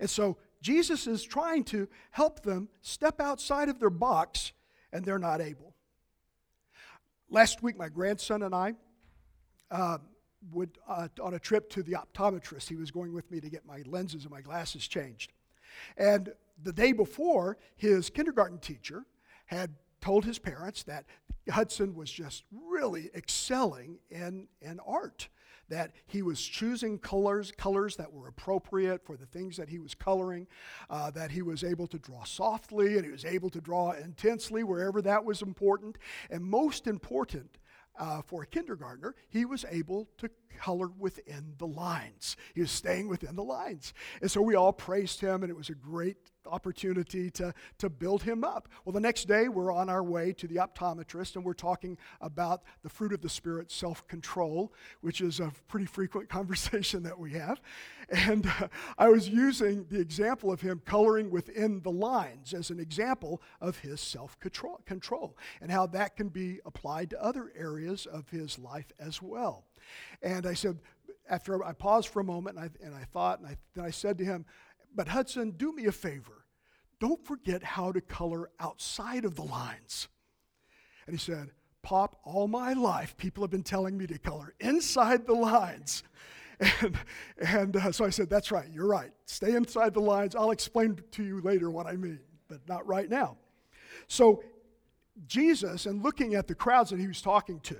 And 0.00 0.08
so 0.08 0.36
Jesus 0.60 1.06
is 1.06 1.22
trying 1.22 1.64
to 1.64 1.88
help 2.10 2.42
them 2.42 2.68
step 2.80 3.20
outside 3.20 3.68
of 3.68 3.78
their 3.78 3.90
box, 3.90 4.52
and 4.92 5.04
they're 5.04 5.18
not 5.18 5.40
able. 5.40 5.74
Last 7.28 7.62
week, 7.62 7.76
my 7.76 7.88
grandson 7.88 8.42
and 8.42 8.54
I 8.54 8.74
uh, 9.70 9.98
would, 10.52 10.78
uh, 10.88 11.08
on 11.22 11.34
a 11.34 11.38
trip 11.38 11.68
to 11.70 11.82
the 11.82 11.94
optometrist. 11.94 12.68
He 12.68 12.76
was 12.76 12.90
going 12.90 13.12
with 13.12 13.30
me 13.30 13.40
to 13.40 13.50
get 13.50 13.66
my 13.66 13.82
lenses 13.86 14.22
and 14.22 14.30
my 14.30 14.40
glasses 14.40 14.86
changed. 14.86 15.32
And 15.96 16.32
the 16.62 16.72
day 16.72 16.92
before, 16.92 17.58
his 17.76 18.10
kindergarten 18.10 18.58
teacher 18.58 19.04
had 19.46 19.70
told 20.00 20.24
his 20.24 20.38
parents 20.38 20.82
that 20.84 21.04
Hudson 21.50 21.94
was 21.94 22.10
just 22.10 22.44
really 22.50 23.10
excelling 23.14 23.98
in, 24.10 24.48
in 24.60 24.80
art. 24.86 25.28
That 25.68 25.92
he 26.06 26.22
was 26.22 26.40
choosing 26.40 26.98
colors, 26.98 27.52
colors 27.56 27.96
that 27.96 28.12
were 28.12 28.28
appropriate 28.28 29.04
for 29.04 29.16
the 29.16 29.26
things 29.26 29.56
that 29.56 29.68
he 29.68 29.78
was 29.78 29.94
coloring, 29.94 30.46
uh, 30.88 31.10
that 31.12 31.30
he 31.32 31.42
was 31.42 31.64
able 31.64 31.86
to 31.88 31.98
draw 31.98 32.24
softly 32.24 32.96
and 32.96 33.04
he 33.04 33.10
was 33.10 33.24
able 33.24 33.50
to 33.50 33.60
draw 33.60 33.92
intensely 33.92 34.62
wherever 34.62 35.02
that 35.02 35.24
was 35.24 35.42
important. 35.42 35.98
And 36.30 36.44
most 36.44 36.86
important, 36.86 37.58
uh, 37.98 38.22
for 38.22 38.42
a 38.42 38.46
kindergartner, 38.46 39.14
he 39.28 39.44
was 39.44 39.64
able 39.70 40.08
to 40.18 40.30
color 40.58 40.90
within 40.98 41.54
the 41.58 41.66
lines. 41.66 42.36
He 42.54 42.60
was 42.60 42.70
staying 42.70 43.08
within 43.08 43.36
the 43.36 43.44
lines. 43.44 43.92
And 44.20 44.30
so 44.30 44.40
we 44.42 44.54
all 44.54 44.72
praised 44.72 45.20
him, 45.20 45.42
and 45.42 45.50
it 45.50 45.56
was 45.56 45.68
a 45.68 45.74
great 45.74 46.30
opportunity 46.46 47.30
to, 47.30 47.52
to 47.78 47.88
build 47.88 48.22
him 48.22 48.44
up. 48.44 48.68
Well, 48.84 48.92
the 48.92 49.00
next 49.00 49.26
day, 49.26 49.48
we're 49.48 49.72
on 49.72 49.88
our 49.88 50.02
way 50.02 50.32
to 50.34 50.46
the 50.46 50.56
optometrist, 50.56 51.36
and 51.36 51.44
we're 51.44 51.54
talking 51.54 51.98
about 52.20 52.62
the 52.82 52.88
fruit 52.88 53.12
of 53.12 53.20
the 53.20 53.28
Spirit, 53.28 53.70
self 53.70 54.06
control, 54.08 54.72
which 55.00 55.20
is 55.20 55.40
a 55.40 55.52
pretty 55.68 55.86
frequent 55.86 56.28
conversation 56.36 57.02
that 57.02 57.18
we 57.18 57.32
have. 57.32 57.60
And 58.08 58.46
uh, 58.46 58.68
I 58.98 59.08
was 59.08 59.28
using 59.28 59.86
the 59.88 60.00
example 60.00 60.52
of 60.52 60.60
him 60.60 60.80
coloring 60.84 61.30
within 61.30 61.80
the 61.80 61.90
lines 61.90 62.54
as 62.54 62.70
an 62.70 62.78
example 62.78 63.42
of 63.60 63.78
his 63.78 64.00
self 64.00 64.38
control 64.40 65.36
and 65.60 65.70
how 65.70 65.86
that 65.88 66.16
can 66.16 66.28
be 66.28 66.60
applied 66.64 67.10
to 67.10 67.22
other 67.22 67.52
areas 67.58 68.06
of 68.06 68.28
his 68.28 68.58
life 68.58 68.92
as 68.98 69.20
well. 69.20 69.64
And 70.22 70.46
I 70.46 70.54
said, 70.54 70.78
after 71.28 71.64
I 71.64 71.72
paused 71.72 72.08
for 72.08 72.20
a 72.20 72.24
moment 72.24 72.56
and 72.56 72.64
I, 72.64 72.84
and 72.84 72.94
I 72.94 73.04
thought, 73.04 73.40
and 73.40 73.48
I, 73.48 73.56
then 73.74 73.84
I 73.84 73.90
said 73.90 74.18
to 74.18 74.24
him, 74.24 74.44
But 74.96 75.08
Hudson, 75.08 75.52
do 75.52 75.72
me 75.72 75.84
a 75.84 75.92
favor. 75.92 76.46
Don't 76.98 77.22
forget 77.24 77.62
how 77.62 77.92
to 77.92 78.00
color 78.00 78.50
outside 78.58 79.26
of 79.26 79.34
the 79.34 79.42
lines. 79.42 80.08
And 81.06 81.14
he 81.14 81.20
said, 81.20 81.50
Pop, 81.82 82.18
all 82.24 82.48
my 82.48 82.72
life, 82.72 83.16
people 83.16 83.44
have 83.44 83.50
been 83.50 83.62
telling 83.62 83.96
me 83.96 84.06
to 84.08 84.18
color 84.18 84.54
inside 84.58 85.26
the 85.26 85.34
lines. 85.34 86.02
And, 86.80 86.98
and 87.36 87.76
uh, 87.76 87.92
so 87.92 88.06
I 88.06 88.08
said, 88.08 88.30
That's 88.30 88.50
right, 88.50 88.66
you're 88.72 88.86
right. 88.86 89.10
Stay 89.26 89.54
inside 89.54 89.92
the 89.92 90.00
lines. 90.00 90.34
I'll 90.34 90.52
explain 90.52 90.98
to 91.10 91.22
you 91.22 91.42
later 91.42 91.70
what 91.70 91.86
I 91.86 91.96
mean, 91.96 92.18
but 92.48 92.66
not 92.66 92.86
right 92.86 93.10
now. 93.10 93.36
So, 94.08 94.42
Jesus, 95.26 95.84
and 95.84 96.02
looking 96.02 96.34
at 96.34 96.46
the 96.46 96.54
crowds 96.54 96.88
that 96.88 96.98
he 96.98 97.06
was 97.06 97.20
talking 97.20 97.60
to, 97.60 97.76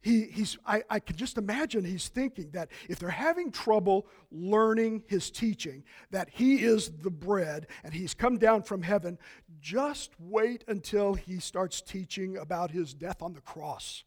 he, 0.00 0.24
he's, 0.24 0.58
I, 0.66 0.82
I 0.88 1.00
can 1.00 1.16
just 1.16 1.38
imagine 1.38 1.84
he's 1.84 2.08
thinking 2.08 2.50
that 2.52 2.70
if 2.88 2.98
they're 2.98 3.08
having 3.08 3.50
trouble 3.50 4.06
learning 4.30 5.04
his 5.06 5.30
teaching, 5.30 5.84
that 6.10 6.28
he 6.30 6.62
is 6.62 6.90
the 7.02 7.10
bread 7.10 7.66
and 7.84 7.92
he's 7.92 8.14
come 8.14 8.38
down 8.38 8.62
from 8.62 8.82
heaven, 8.82 9.18
just 9.60 10.12
wait 10.18 10.64
until 10.68 11.14
he 11.14 11.38
starts 11.40 11.80
teaching 11.80 12.36
about 12.36 12.70
his 12.70 12.94
death 12.94 13.22
on 13.22 13.32
the 13.32 13.40
cross. 13.40 14.04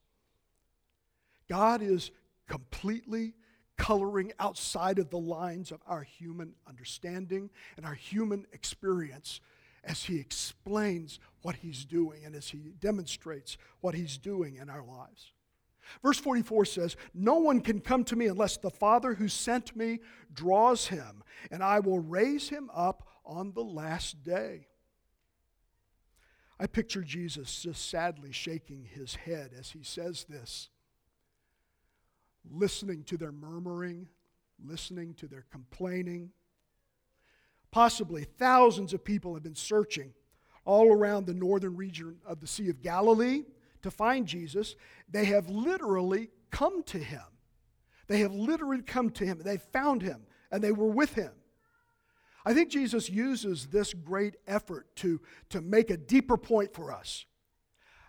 God 1.47 1.81
is 1.81 2.11
completely 2.47 3.33
coloring 3.77 4.33
outside 4.39 4.99
of 4.99 5.09
the 5.09 5.17
lines 5.17 5.71
of 5.71 5.81
our 5.87 6.03
human 6.03 6.53
understanding 6.67 7.49
and 7.77 7.85
our 7.85 7.93
human 7.93 8.45
experience 8.51 9.39
as 9.83 10.03
he 10.03 10.19
explains 10.19 11.19
what 11.41 11.55
he's 11.55 11.85
doing 11.85 12.25
and 12.25 12.35
as 12.35 12.49
he 12.49 12.73
demonstrates 12.79 13.57
what 13.79 13.95
he's 13.95 14.17
doing 14.17 14.57
in 14.57 14.69
our 14.69 14.83
lives. 14.83 15.31
Verse 16.03 16.19
44 16.19 16.65
says, 16.65 16.95
No 17.13 17.35
one 17.35 17.61
can 17.61 17.79
come 17.79 18.03
to 18.05 18.15
me 18.15 18.27
unless 18.27 18.57
the 18.57 18.69
Father 18.69 19.13
who 19.13 19.27
sent 19.27 19.75
me 19.75 19.99
draws 20.33 20.87
him, 20.87 21.23
and 21.51 21.63
I 21.63 21.79
will 21.79 21.99
raise 21.99 22.49
him 22.49 22.69
up 22.73 23.07
on 23.25 23.51
the 23.53 23.63
last 23.63 24.23
day. 24.23 24.67
I 26.59 26.67
picture 26.67 27.01
Jesus 27.01 27.61
just 27.61 27.89
sadly 27.89 28.31
shaking 28.31 28.83
his 28.83 29.15
head 29.15 29.51
as 29.57 29.71
he 29.71 29.83
says 29.83 30.25
this, 30.27 30.69
listening 32.49 33.03
to 33.05 33.17
their 33.17 33.31
murmuring, 33.31 34.07
listening 34.63 35.13
to 35.15 35.27
their 35.27 35.45
complaining. 35.51 36.31
Possibly 37.71 38.25
thousands 38.25 38.93
of 38.93 39.05
people 39.05 39.33
have 39.35 39.43
been 39.43 39.55
searching 39.55 40.13
all 40.65 40.91
around 40.91 41.25
the 41.25 41.33
northern 41.33 41.77
region 41.77 42.17
of 42.25 42.41
the 42.41 42.47
Sea 42.47 42.69
of 42.69 42.81
Galilee 42.81 43.43
to 43.81 43.91
find 43.91 44.27
Jesus. 44.27 44.75
They 45.09 45.25
have 45.25 45.49
literally 45.49 46.29
come 46.51 46.83
to 46.83 46.97
him. 46.97 47.21
They 48.07 48.19
have 48.19 48.33
literally 48.33 48.81
come 48.81 49.09
to 49.11 49.25
him. 49.25 49.39
They 49.43 49.57
found 49.57 50.01
him 50.01 50.25
and 50.51 50.63
they 50.63 50.71
were 50.71 50.89
with 50.89 51.13
him. 51.13 51.31
I 52.45 52.53
think 52.53 52.69
Jesus 52.69 53.09
uses 53.09 53.67
this 53.67 53.93
great 53.93 54.35
effort 54.47 54.95
to, 54.97 55.21
to 55.49 55.61
make 55.61 55.89
a 55.89 55.97
deeper 55.97 56.37
point 56.37 56.73
for 56.73 56.91
us. 56.91 57.25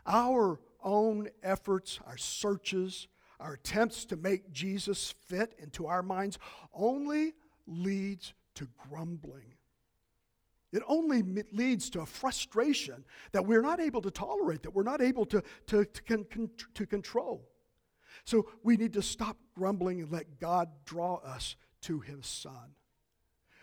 Our 0.06 0.60
own 0.82 1.28
efforts, 1.42 1.98
our 2.06 2.16
searches, 2.16 3.08
our 3.38 3.54
attempts 3.54 4.04
to 4.06 4.16
make 4.16 4.50
Jesus 4.52 5.14
fit 5.26 5.54
into 5.58 5.86
our 5.86 6.02
minds 6.02 6.38
only 6.72 7.34
leads 7.66 8.34
to 8.54 8.68
grumbling. 8.88 9.54
It 10.72 10.82
only 10.86 11.22
leads 11.52 11.90
to 11.90 12.00
a 12.00 12.06
frustration 12.06 13.04
that 13.32 13.44
we're 13.44 13.62
not 13.62 13.80
able 13.80 14.02
to 14.02 14.10
tolerate, 14.10 14.62
that 14.62 14.74
we're 14.74 14.84
not 14.84 15.02
able 15.02 15.26
to, 15.26 15.42
to, 15.66 15.84
to, 15.84 16.02
con, 16.02 16.50
to 16.74 16.86
control. 16.86 17.48
So 18.24 18.48
we 18.62 18.76
need 18.76 18.92
to 18.92 19.02
stop 19.02 19.36
grumbling 19.56 20.00
and 20.00 20.12
let 20.12 20.38
God 20.38 20.68
draw 20.84 21.16
us 21.16 21.56
to 21.82 22.00
his 22.00 22.26
Son. 22.26 22.74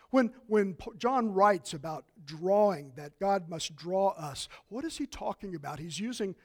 When, 0.10 0.32
when 0.48 0.78
John 0.98 1.34
writes 1.34 1.74
about 1.74 2.06
drawing, 2.26 2.94
that 2.96 3.20
God 3.20 3.50
must 3.50 3.76
draw 3.76 4.10
us, 4.10 4.48
what 4.70 4.86
is 4.86 4.98
he 4.98 5.06
talking 5.06 5.56
about? 5.56 5.80
He's 5.80 6.00
using 6.00 6.36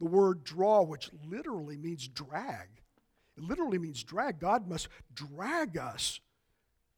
the 0.00 0.08
word 0.08 0.44
draw, 0.44 0.82
which 0.82 1.10
literally 1.28 1.76
means 1.76 2.08
drag. 2.08 2.68
It 3.36 3.44
literally 3.44 3.78
means 3.78 4.02
drag. 4.02 4.40
God 4.40 4.68
must 4.68 4.88
drag 5.14 5.78
us 5.78 6.20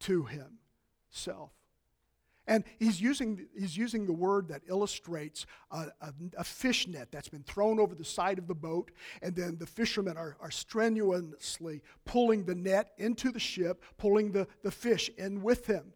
to 0.01 0.25
himself. 0.25 1.51
And 2.47 2.63
he's 2.77 3.01
using, 3.01 3.47
he's 3.57 3.75
using 3.75 4.05
the 4.05 4.13
word 4.13 4.49
that 4.49 4.61
illustrates 4.67 5.47
a, 5.71 5.87
a, 5.99 6.13
a, 6.37 6.43
fish 6.43 6.87
net 6.87 7.07
that's 7.11 7.27
been 7.27 7.43
thrown 7.43 7.79
over 7.79 7.95
the 7.95 8.05
side 8.05 8.37
of 8.37 8.47
the 8.47 8.53
boat, 8.53 8.91
and 9.23 9.35
then 9.35 9.57
the 9.57 9.65
fishermen 9.65 10.15
are, 10.15 10.37
are 10.39 10.51
strenuously 10.51 11.81
pulling 12.05 12.45
the 12.45 12.53
net 12.53 12.91
into 12.99 13.31
the 13.31 13.39
ship, 13.39 13.83
pulling 13.97 14.31
the, 14.31 14.47
the 14.61 14.69
fish 14.69 15.09
in 15.17 15.41
with 15.41 15.65
them. 15.65 15.93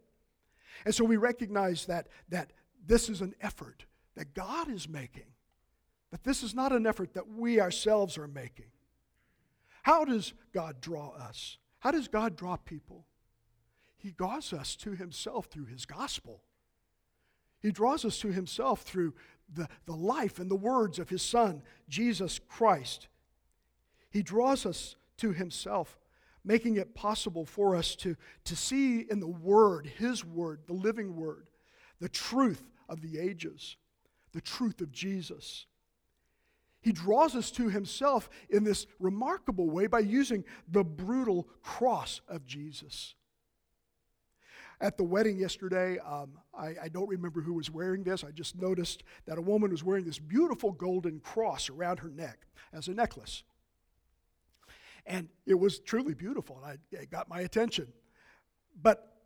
And 0.86 0.96
so 0.96 1.04
we 1.04 1.18
recognize 1.18 1.86
that, 1.86 2.08
that 2.30 2.52
this 2.86 3.10
is 3.10 3.22
an 3.22 3.36
effort 3.42 3.86
that 4.16 4.34
God 4.34 4.70
is 4.70 4.90
making, 4.90 5.28
that 6.12 6.24
this 6.24 6.42
is 6.42 6.56
not 6.56 6.72
an 6.72 6.88
effort 6.88 7.14
that 7.14 7.28
we 7.28 7.62
ourselves 7.62 8.18
are 8.18 8.28
making. 8.28 8.72
How 9.84 10.04
does 10.04 10.34
God 10.52 10.82
draw 10.82 11.10
us? 11.10 11.58
How 11.80 11.92
does 11.92 12.08
God 12.08 12.36
draw 12.36 12.56
people? 12.58 13.06
He 14.00 14.12
draws 14.12 14.54
us 14.54 14.76
to 14.78 14.92
Himself 14.92 15.48
through 15.48 15.66
His 15.66 15.86
gospel. 15.86 16.42
He 17.62 17.72
draws 17.72 18.06
us 18.06 18.18
to 18.20 18.32
Himself 18.32 18.82
through 18.82 19.14
the, 19.54 19.68
the 19.86 19.96
life 19.96 20.40
and 20.40 20.50
the 20.50 20.56
words 20.56 20.98
of 20.98 21.10
His 21.10 21.22
Son, 21.22 21.62
Jesus 21.88 22.40
Christ. 22.48 23.10
He 24.10 24.24
draws 24.24 24.66
us 24.66 24.96
to 25.18 25.34
Himself 25.34 26.00
making 26.44 26.78
it 26.78 26.96
possible 26.96 27.46
for 27.46 27.76
us 27.76 27.96
to, 27.96 28.16
to 28.46 28.56
see 28.56 29.02
in 29.02 29.20
the 29.20 29.28
Word, 29.28 29.86
His 29.86 30.24
Word, 30.24 30.62
the 30.66 30.74
living 30.74 31.16
Word, 31.16 31.48
the 32.00 32.10
truth 32.10 32.72
of 32.88 33.02
the 33.02 33.20
ages, 33.20 33.76
the 34.32 34.42
truth 34.42 34.82
of 34.82 34.92
Jesus. 34.92 35.66
He 36.82 36.94
draws 36.94 37.36
us 37.36 37.52
to 37.52 37.68
Himself 37.68 38.30
in 38.50 38.64
this 38.64 38.88
remarkable 39.00 39.70
way 39.70 39.88
by 39.88 40.00
using 40.00 40.46
the 40.68 40.84
brutal 40.84 41.48
cross 41.62 42.22
of 42.30 42.46
Jesus. 42.46 43.16
At 44.82 44.98
the 44.98 45.04
wedding 45.04 45.38
yesterday, 45.38 45.98
um, 46.00 46.40
I, 46.58 46.74
I, 46.84 46.88
don't 46.88 47.10
remember 47.10 47.42
who 47.42 47.54
was 47.54 47.70
wearing 47.70 48.04
this. 48.04 48.24
I 48.24 48.32
just 48.32 48.56
noticed 48.56 49.04
that 49.26 49.38
a 49.38 49.42
woman 49.42 49.72
was 49.72 49.84
wearing 49.84 50.06
this 50.06 50.20
beautiful 50.20 50.72
golden 50.72 51.20
cross 51.20 51.70
around 51.70 52.00
her 52.00 52.10
neck 52.10 52.46
as 52.72 52.88
a 52.88 52.94
necklace. 52.94 53.44
And 55.06 55.28
it 55.46 55.56
was 55.56 55.80
truly 55.80 56.14
beautiful, 56.14 56.62
and 56.64 56.80
I, 56.94 56.96
it 56.96 57.12
got 57.12 57.28
my 57.28 57.42
attention. 57.42 57.88
But 58.82 59.18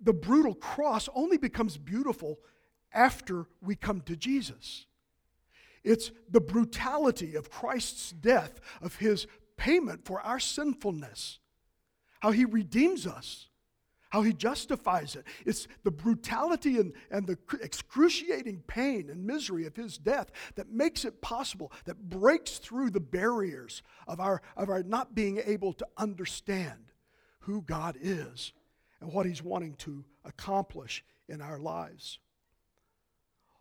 the 0.00 0.12
brutal 0.12 0.54
cross 0.54 1.08
only 1.14 1.38
becomes 1.38 1.78
beautiful 1.78 2.38
after 2.92 3.46
we 3.62 3.76
come 3.76 4.02
to 4.02 4.16
Jesus. 4.16 4.84
It's 5.84 6.10
the 6.30 6.40
brutality 6.40 7.34
of 7.34 7.50
Christ's 7.50 8.10
death, 8.10 8.60
of 8.82 8.96
his 8.96 9.26
payment 9.56 10.04
for 10.04 10.20
our 10.20 10.38
sinfulness, 10.38 11.38
how 12.20 12.30
he 12.30 12.44
redeems 12.44 13.06
us 13.06 13.48
how 14.10 14.22
he 14.22 14.32
justifies 14.32 15.16
it. 15.16 15.24
It's 15.44 15.68
the 15.84 15.90
brutality 15.90 16.78
and, 16.78 16.92
and 17.10 17.26
the 17.26 17.38
excruciating 17.60 18.62
pain 18.66 19.10
and 19.10 19.26
misery 19.26 19.66
of 19.66 19.76
his 19.76 19.98
death 19.98 20.30
that 20.54 20.70
makes 20.70 21.04
it 21.04 21.20
possible, 21.20 21.72
that 21.84 22.08
breaks 22.08 22.58
through 22.58 22.90
the 22.90 23.00
barriers 23.00 23.82
of 24.06 24.20
our, 24.20 24.40
of 24.56 24.70
our 24.70 24.82
not 24.82 25.14
being 25.14 25.40
able 25.44 25.72
to 25.74 25.86
understand 25.96 26.92
who 27.40 27.62
God 27.62 27.96
is 28.00 28.52
and 29.00 29.12
what 29.12 29.26
he's 29.26 29.42
wanting 29.42 29.74
to 29.74 30.04
accomplish 30.24 31.04
in 31.28 31.40
our 31.40 31.58
lives. 31.58 32.18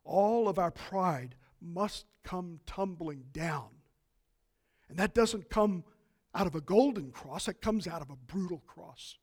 All 0.04 0.48
of 0.48 0.58
our 0.58 0.72
pride 0.72 1.36
must 1.62 2.06
come 2.24 2.62
tumbling 2.66 3.26
down. 3.34 3.68
And 4.90 4.98
that 4.98 5.14
doesn't 5.14 5.50
come 5.50 5.84
out 6.34 6.48
of 6.48 6.56
a 6.56 6.62
golden 6.62 7.12
cross, 7.12 7.48
it 7.48 7.62
comes 7.62 7.88
out 7.88 8.02
of 8.02 8.10
a 8.10 8.16
brutal 8.16 8.62
cross. 8.68 9.18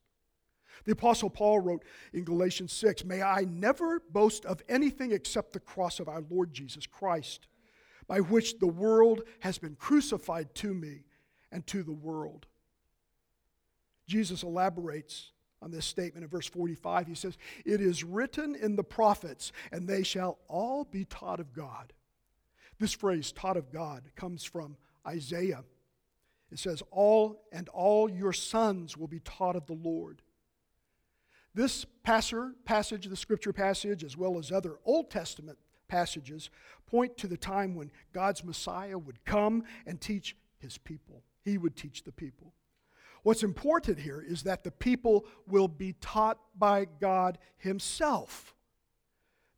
The 0.85 0.93
Apostle 0.93 1.31
Paul 1.31 1.61
wrote 1.61 1.85
in 2.13 2.25
Galatians 2.25 2.73
6 2.73 3.05
May 3.05 3.23
I 3.23 3.43
never 3.43 4.01
boast 4.11 4.45
of 4.45 4.63
anything 4.69 5.13
except 5.13 5.53
the 5.53 5.61
cross 5.61 6.01
of 6.01 6.09
our 6.09 6.23
Lord 6.31 6.53
Jesus 6.53 6.87
Christ, 6.87 7.47
by 8.07 8.21
which 8.21 8.59
the 8.59 8.67
world 8.67 9.23
has 9.41 9.59
been 9.59 9.77
crucified 9.77 10.55
to 10.57 10.75
me 10.75 11.05
and 11.51 11.67
to 11.69 11.83
the 11.83 11.93
world. 11.93 12.47
Jesus 14.07 14.43
elaborates 14.43 15.33
on 15.63 15.71
this 15.71 15.87
statement 15.87 16.25
in 16.25 16.31
verse 16.31 16.47
45. 16.49 17.07
He 17.07 17.15
says, 17.15 17.39
It 17.65 17.81
is 17.81 18.05
written 18.05 18.55
in 18.55 18.77
the 18.77 18.85
prophets, 18.85 19.53
and 19.73 19.89
they 19.89 20.03
shall 20.03 20.39
all 20.47 20.85
be 20.85 21.07
taught 21.07 21.41
of 21.41 21.55
God. 21.55 21.93
This 22.79 22.93
phrase, 22.93 23.33
taught 23.33 23.57
of 23.57 23.73
God, 23.73 24.03
comes 24.15 24.45
from 24.45 24.77
Isaiah. 25.07 25.65
It 26.53 26.59
says, 26.59 26.83
All 26.91 27.43
and 27.51 27.69
all 27.71 28.11
your 28.11 28.33
sons 28.33 28.97
will 28.97 29.09
be 29.09 29.21
taught 29.21 29.57
of 29.57 29.67
the 29.67 29.73
Lord. 29.73 30.21
This 31.55 31.85
passer, 32.03 32.55
passage, 32.65 33.07
the 33.07 33.17
scripture 33.17 33.53
passage, 33.53 34.03
as 34.03 34.17
well 34.17 34.39
as 34.39 34.51
other 34.51 34.79
Old 34.85 35.11
Testament 35.11 35.59
passages, 35.87 36.51
point 36.87 37.17
to 37.19 37.29
the 37.29 37.37
time 37.37 37.75
when 37.75 37.91
God's 38.13 38.43
Messiah 38.43 38.99
would 38.99 39.25
come 39.25 39.65
and 39.87 40.01
teach 40.01 40.37
his 40.59 40.79
people. 40.79 41.23
He 41.45 41.59
would 41.59 41.77
teach 41.77 42.03
the 42.03 42.13
people. 42.13 42.55
What's 43.23 43.43
important 43.43 43.99
here 43.99 44.23
is 44.27 44.43
that 44.43 44.65
the 44.65 44.71
people 44.71 45.25
will 45.47 45.69
be 45.69 45.95
taught 46.01 46.39
by 46.59 46.87
God 47.01 47.39
Himself. 47.57 48.55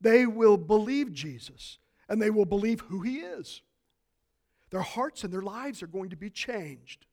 They 0.01 0.25
will 0.25 0.57
believe 0.57 1.13
Jesus 1.13 1.79
and 2.09 2.23
they 2.23 2.31
will 2.31 2.45
believe 2.45 2.81
who 2.81 3.01
He 3.01 3.19
is. 3.19 3.63
Their 4.71 4.83
hearts 4.83 5.25
and 5.25 5.33
their 5.33 5.43
lives 5.43 5.83
are 5.83 5.89
going 5.89 6.11
to 6.11 6.17
be 6.17 6.31
changed. 6.31 7.07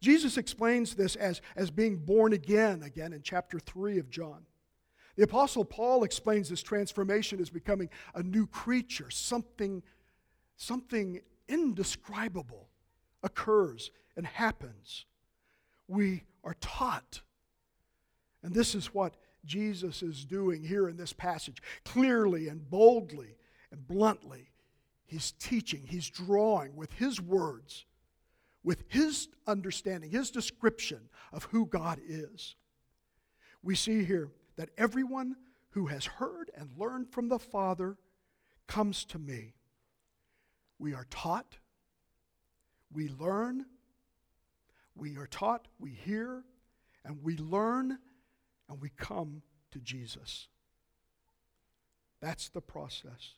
Jesus 0.00 0.36
explains 0.36 0.94
this 0.94 1.16
as, 1.16 1.40
as 1.56 1.70
being 1.70 1.96
born 1.96 2.32
again, 2.32 2.82
again 2.82 3.12
in 3.12 3.22
chapter 3.22 3.58
3 3.58 3.98
of 3.98 4.10
John. 4.10 4.46
The 5.16 5.24
Apostle 5.24 5.64
Paul 5.64 6.04
explains 6.04 6.48
this 6.48 6.62
transformation 6.62 7.40
as 7.40 7.48
becoming 7.48 7.88
a 8.14 8.22
new 8.22 8.46
creature, 8.46 9.10
something, 9.10 9.82
something 10.56 11.20
indescribable 11.48 12.68
occurs 13.22 13.90
and 14.16 14.26
happens. 14.26 15.06
We 15.88 16.24
are 16.44 16.56
taught. 16.60 17.22
And 18.42 18.54
this 18.54 18.74
is 18.74 18.92
what 18.92 19.16
Jesus 19.44 20.02
is 20.02 20.24
doing 20.24 20.62
here 20.62 20.88
in 20.88 20.96
this 20.96 21.12
passage. 21.12 21.62
Clearly 21.84 22.48
and 22.48 22.68
boldly 22.68 23.36
and 23.70 23.86
bluntly, 23.86 24.50
he's 25.06 25.32
teaching, 25.32 25.84
he's 25.86 26.10
drawing 26.10 26.76
with 26.76 26.92
his 26.92 27.20
words 27.20 27.86
with 28.66 28.82
his 28.88 29.28
understanding, 29.46 30.10
his 30.10 30.32
description 30.32 31.08
of 31.32 31.44
who 31.44 31.66
God 31.66 32.00
is. 32.04 32.56
We 33.62 33.76
see 33.76 34.04
here 34.04 34.32
that 34.56 34.70
everyone 34.76 35.36
who 35.70 35.86
has 35.86 36.04
heard 36.04 36.50
and 36.52 36.68
learned 36.76 37.12
from 37.12 37.28
the 37.28 37.38
Father 37.38 37.96
comes 38.66 39.04
to 39.04 39.20
me. 39.20 39.54
We 40.80 40.94
are 40.94 41.06
taught, 41.10 41.58
we 42.92 43.08
learn, 43.08 43.66
we 44.96 45.16
are 45.16 45.28
taught, 45.28 45.68
we 45.78 45.90
hear, 45.90 46.42
and 47.04 47.22
we 47.22 47.36
learn, 47.36 47.98
and 48.68 48.80
we 48.80 48.90
come 48.96 49.42
to 49.70 49.78
Jesus. 49.78 50.48
That's 52.20 52.48
the 52.48 52.62
process. 52.62 53.34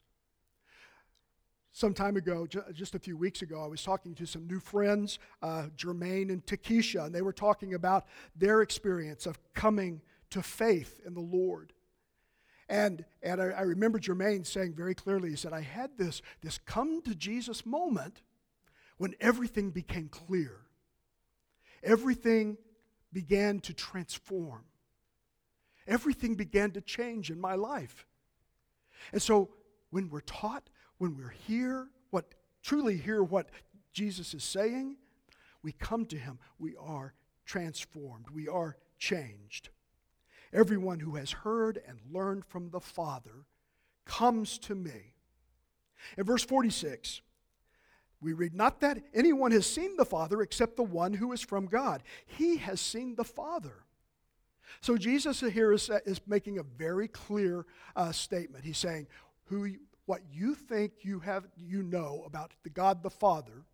Some 1.78 1.94
time 1.94 2.16
ago, 2.16 2.44
just 2.72 2.96
a 2.96 2.98
few 2.98 3.16
weeks 3.16 3.42
ago, 3.42 3.62
I 3.62 3.68
was 3.68 3.84
talking 3.84 4.12
to 4.16 4.26
some 4.26 4.48
new 4.48 4.58
friends, 4.58 5.20
uh, 5.42 5.66
Jermaine 5.76 6.30
and 6.30 6.44
Takesha, 6.44 7.06
and 7.06 7.14
they 7.14 7.22
were 7.22 7.32
talking 7.32 7.74
about 7.74 8.06
their 8.34 8.62
experience 8.62 9.26
of 9.26 9.38
coming 9.54 10.02
to 10.30 10.42
faith 10.42 11.00
in 11.06 11.14
the 11.14 11.20
Lord. 11.20 11.72
And, 12.68 13.04
and 13.22 13.40
I, 13.40 13.44
I 13.50 13.60
remember 13.60 14.00
Jermaine 14.00 14.44
saying 14.44 14.74
very 14.74 14.96
clearly, 14.96 15.30
he 15.30 15.36
said, 15.36 15.52
I 15.52 15.60
had 15.60 15.96
this, 15.96 16.20
this 16.42 16.58
come 16.66 17.00
to 17.02 17.14
Jesus 17.14 17.64
moment 17.64 18.22
when 18.96 19.14
everything 19.20 19.70
became 19.70 20.08
clear. 20.08 20.62
Everything 21.84 22.58
began 23.12 23.60
to 23.60 23.72
transform. 23.72 24.64
Everything 25.86 26.34
began 26.34 26.72
to 26.72 26.80
change 26.80 27.30
in 27.30 27.40
my 27.40 27.54
life. 27.54 28.04
And 29.12 29.22
so 29.22 29.50
when 29.90 30.10
we're 30.10 30.20
taught, 30.22 30.68
when 30.98 31.16
we're 31.16 31.34
here, 31.46 31.88
what 32.10 32.34
truly 32.62 32.96
hear 32.96 33.22
what 33.22 33.48
Jesus 33.92 34.34
is 34.34 34.44
saying, 34.44 34.96
we 35.62 35.72
come 35.72 36.06
to 36.06 36.16
him, 36.16 36.38
we 36.58 36.76
are 36.76 37.14
transformed, 37.44 38.26
we 38.32 38.46
are 38.48 38.76
changed. 38.98 39.70
Everyone 40.52 41.00
who 41.00 41.16
has 41.16 41.30
heard 41.30 41.80
and 41.86 41.98
learned 42.10 42.44
from 42.44 42.70
the 42.70 42.80
Father 42.80 43.46
comes 44.04 44.58
to 44.58 44.74
me. 44.74 45.14
In 46.16 46.24
verse 46.24 46.44
46, 46.44 47.20
we 48.20 48.32
read, 48.32 48.54
Not 48.54 48.80
that 48.80 49.02
anyone 49.14 49.52
has 49.52 49.66
seen 49.66 49.96
the 49.96 50.04
Father 50.04 50.42
except 50.42 50.76
the 50.76 50.82
one 50.82 51.12
who 51.14 51.32
is 51.32 51.42
from 51.42 51.66
God. 51.66 52.02
He 52.26 52.56
has 52.58 52.80
seen 52.80 53.14
the 53.14 53.24
Father. 53.24 53.84
So 54.80 54.96
Jesus 54.96 55.40
here 55.40 55.72
is, 55.72 55.90
is 56.04 56.20
making 56.26 56.58
a 56.58 56.62
very 56.62 57.08
clear 57.08 57.66
uh, 57.96 58.12
statement. 58.12 58.64
He's 58.64 58.78
saying, 58.78 59.06
who, 59.44 59.74
what 60.08 60.22
you 60.32 60.54
think 60.54 60.92
you, 61.02 61.20
have, 61.20 61.46
you 61.54 61.82
know 61.82 62.22
about 62.24 62.54
the 62.62 62.70
God 62.70 63.02
the 63.02 63.10
Father, 63.10 63.66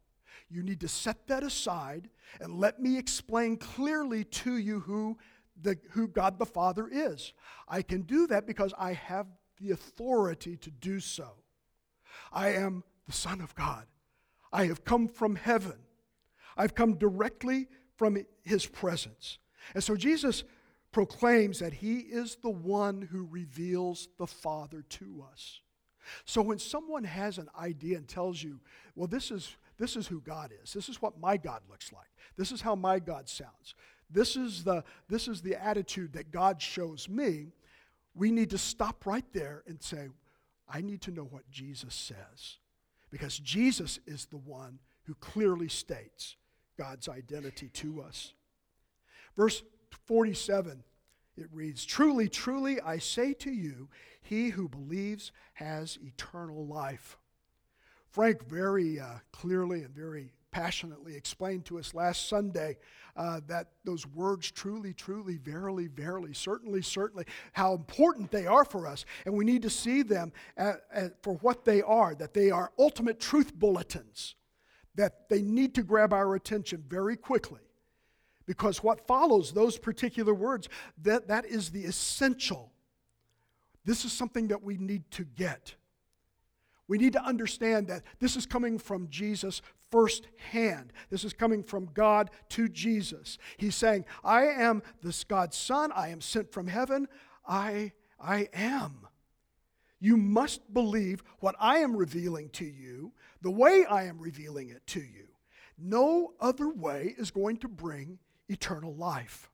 you 0.50 0.64
need 0.64 0.80
to 0.80 0.88
set 0.88 1.28
that 1.28 1.44
aside 1.44 2.10
and 2.40 2.58
let 2.58 2.80
me 2.80 2.98
explain 2.98 3.56
clearly 3.56 4.24
to 4.24 4.56
you 4.56 4.80
who 4.80 5.16
the, 5.62 5.78
who 5.90 6.08
God 6.08 6.40
the 6.40 6.44
Father 6.44 6.88
is. 6.90 7.32
I 7.68 7.82
can 7.82 8.02
do 8.02 8.26
that 8.26 8.48
because 8.48 8.74
I 8.76 8.94
have 8.94 9.28
the 9.60 9.70
authority 9.70 10.56
to 10.56 10.72
do 10.72 10.98
so. 10.98 11.28
I 12.32 12.48
am 12.48 12.82
the 13.06 13.12
Son 13.12 13.40
of 13.40 13.54
God. 13.54 13.86
I 14.52 14.66
have 14.66 14.84
come 14.84 15.06
from 15.06 15.36
heaven. 15.36 15.78
I've 16.56 16.74
come 16.74 16.94
directly 16.94 17.68
from 17.94 18.18
his 18.42 18.66
presence. 18.66 19.38
And 19.72 19.84
so 19.84 19.94
Jesus 19.94 20.42
proclaims 20.90 21.60
that 21.60 21.74
he 21.74 21.98
is 21.98 22.38
the 22.42 22.50
one 22.50 23.02
who 23.02 23.28
reveals 23.30 24.08
the 24.18 24.26
Father 24.26 24.82
to 24.88 25.24
us. 25.32 25.60
So 26.24 26.42
when 26.42 26.58
someone 26.58 27.04
has 27.04 27.38
an 27.38 27.48
idea 27.58 27.96
and 27.96 28.06
tells 28.06 28.42
you, 28.42 28.60
well, 28.94 29.06
this 29.06 29.30
is, 29.30 29.56
this 29.78 29.96
is 29.96 30.06
who 30.06 30.20
God 30.20 30.52
is, 30.62 30.72
this 30.72 30.88
is 30.88 31.00
what 31.02 31.18
my 31.18 31.36
God 31.36 31.60
looks 31.68 31.92
like, 31.92 32.08
this 32.36 32.52
is 32.52 32.60
how 32.60 32.74
my 32.74 32.98
God 32.98 33.28
sounds, 33.28 33.74
this 34.10 34.36
is 34.36 34.64
the, 34.64 34.84
this 35.08 35.28
is 35.28 35.42
the 35.42 35.62
attitude 35.62 36.12
that 36.12 36.30
God 36.30 36.60
shows 36.60 37.08
me, 37.08 37.52
we 38.14 38.30
need 38.30 38.50
to 38.50 38.58
stop 38.58 39.06
right 39.06 39.24
there 39.32 39.62
and 39.66 39.82
say, 39.82 40.08
I 40.68 40.80
need 40.80 41.02
to 41.02 41.10
know 41.10 41.24
what 41.24 41.50
Jesus 41.50 41.94
says. 41.94 42.58
Because 43.10 43.38
Jesus 43.38 43.98
is 44.06 44.26
the 44.26 44.38
one 44.38 44.78
who 45.02 45.14
clearly 45.14 45.68
states 45.68 46.36
God's 46.78 47.08
identity 47.08 47.68
to 47.68 48.02
us. 48.02 48.32
Verse 49.36 49.62
47, 50.06 50.82
it 51.36 51.48
reads 51.52 51.84
Truly, 51.84 52.28
truly, 52.28 52.80
I 52.80 52.98
say 52.98 53.34
to 53.34 53.50
you, 53.50 53.88
he 54.20 54.50
who 54.50 54.68
believes 54.68 55.32
has 55.54 55.98
eternal 56.02 56.66
life. 56.66 57.18
Frank 58.08 58.48
very 58.48 59.00
uh, 59.00 59.18
clearly 59.32 59.82
and 59.82 59.94
very 59.94 60.30
passionately 60.54 61.16
explained 61.16 61.64
to 61.64 61.80
us 61.80 61.94
last 61.94 62.28
Sunday 62.28 62.78
uh, 63.16 63.40
that 63.48 63.70
those 63.84 64.06
words 64.06 64.52
truly, 64.52 64.94
truly, 64.94 65.36
verily, 65.36 65.88
verily, 65.88 66.32
certainly, 66.32 66.80
certainly, 66.80 67.24
how 67.52 67.74
important 67.74 68.30
they 68.30 68.46
are 68.46 68.64
for 68.64 68.86
us. 68.86 69.04
And 69.26 69.34
we 69.34 69.44
need 69.44 69.62
to 69.62 69.70
see 69.70 70.02
them 70.02 70.32
at, 70.56 70.82
at, 70.92 71.22
for 71.24 71.34
what 71.38 71.64
they 71.64 71.82
are, 71.82 72.14
that 72.14 72.34
they 72.34 72.52
are 72.52 72.70
ultimate 72.78 73.18
truth 73.18 73.52
bulletins, 73.52 74.36
that 74.94 75.28
they 75.28 75.42
need 75.42 75.74
to 75.74 75.82
grab 75.82 76.12
our 76.12 76.36
attention 76.36 76.84
very 76.88 77.16
quickly. 77.16 77.63
Because 78.46 78.82
what 78.82 79.06
follows 79.06 79.52
those 79.52 79.78
particular 79.78 80.34
words, 80.34 80.68
that, 81.02 81.28
that 81.28 81.46
is 81.46 81.70
the 81.70 81.84
essential. 81.84 82.72
This 83.84 84.04
is 84.04 84.12
something 84.12 84.48
that 84.48 84.62
we 84.62 84.76
need 84.76 85.10
to 85.12 85.24
get. 85.24 85.74
We 86.86 86.98
need 86.98 87.14
to 87.14 87.22
understand 87.22 87.88
that 87.88 88.02
this 88.20 88.36
is 88.36 88.44
coming 88.44 88.78
from 88.78 89.08
Jesus 89.08 89.62
firsthand. 89.90 90.92
This 91.08 91.24
is 91.24 91.32
coming 91.32 91.62
from 91.62 91.88
God 91.94 92.30
to 92.50 92.68
Jesus. 92.68 93.38
He's 93.56 93.74
saying, 93.74 94.04
I 94.22 94.44
am 94.44 94.82
this 95.02 95.24
God's 95.24 95.56
Son. 95.56 95.92
I 95.92 96.08
am 96.08 96.20
sent 96.20 96.52
from 96.52 96.66
heaven. 96.66 97.08
I, 97.46 97.92
I 98.20 98.48
am. 98.52 99.06
You 100.00 100.16
must 100.18 100.74
believe 100.74 101.22
what 101.40 101.54
I 101.58 101.78
am 101.78 101.96
revealing 101.96 102.50
to 102.50 102.66
you, 102.66 103.12
the 103.40 103.50
way 103.50 103.86
I 103.88 104.04
am 104.04 104.18
revealing 104.18 104.68
it 104.68 104.86
to 104.88 105.00
you. 105.00 105.28
No 105.78 106.34
other 106.40 106.68
way 106.68 107.14
is 107.16 107.30
going 107.30 107.56
to 107.58 107.68
bring 107.68 108.18
eternal 108.48 108.94
life. 108.94 109.50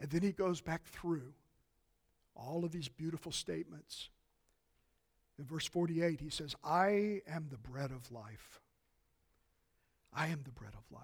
And 0.00 0.10
then 0.10 0.22
he 0.22 0.32
goes 0.32 0.60
back 0.60 0.84
through 0.84 1.32
all 2.34 2.64
of 2.64 2.72
these 2.72 2.88
beautiful 2.88 3.32
statements. 3.32 4.08
In 5.38 5.44
verse 5.44 5.66
48, 5.66 6.20
he 6.20 6.30
says, 6.30 6.54
I 6.64 7.22
am 7.28 7.48
the 7.50 7.58
bread 7.58 7.90
of 7.90 8.10
life. 8.12 8.60
I 10.12 10.28
am 10.28 10.40
the 10.44 10.52
bread 10.52 10.72
of 10.76 10.84
life. 10.92 11.02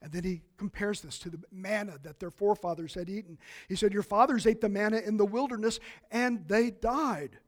And 0.00 0.10
then 0.12 0.24
he 0.24 0.42
compares 0.56 1.00
this 1.00 1.18
to 1.20 1.30
the 1.30 1.40
manna 1.52 1.96
that 2.02 2.18
their 2.18 2.30
forefathers 2.30 2.94
had 2.94 3.08
eaten. 3.08 3.38
He 3.68 3.76
said, 3.76 3.92
Your 3.92 4.02
fathers 4.02 4.46
ate 4.46 4.60
the 4.60 4.68
manna 4.68 4.98
in 4.98 5.16
the 5.16 5.24
wilderness 5.24 5.78
and 6.10 6.46
they 6.48 6.70
died. 6.70 7.38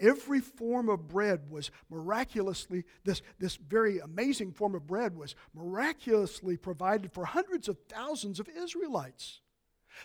Every 0.00 0.40
form 0.40 0.88
of 0.88 1.08
bread 1.08 1.50
was 1.50 1.70
miraculously, 1.90 2.84
this, 3.04 3.20
this 3.38 3.56
very 3.56 3.98
amazing 3.98 4.52
form 4.52 4.74
of 4.74 4.86
bread 4.86 5.14
was 5.14 5.34
miraculously 5.54 6.56
provided 6.56 7.12
for 7.12 7.26
hundreds 7.26 7.68
of 7.68 7.76
thousands 7.88 8.40
of 8.40 8.48
Israelites. 8.48 9.40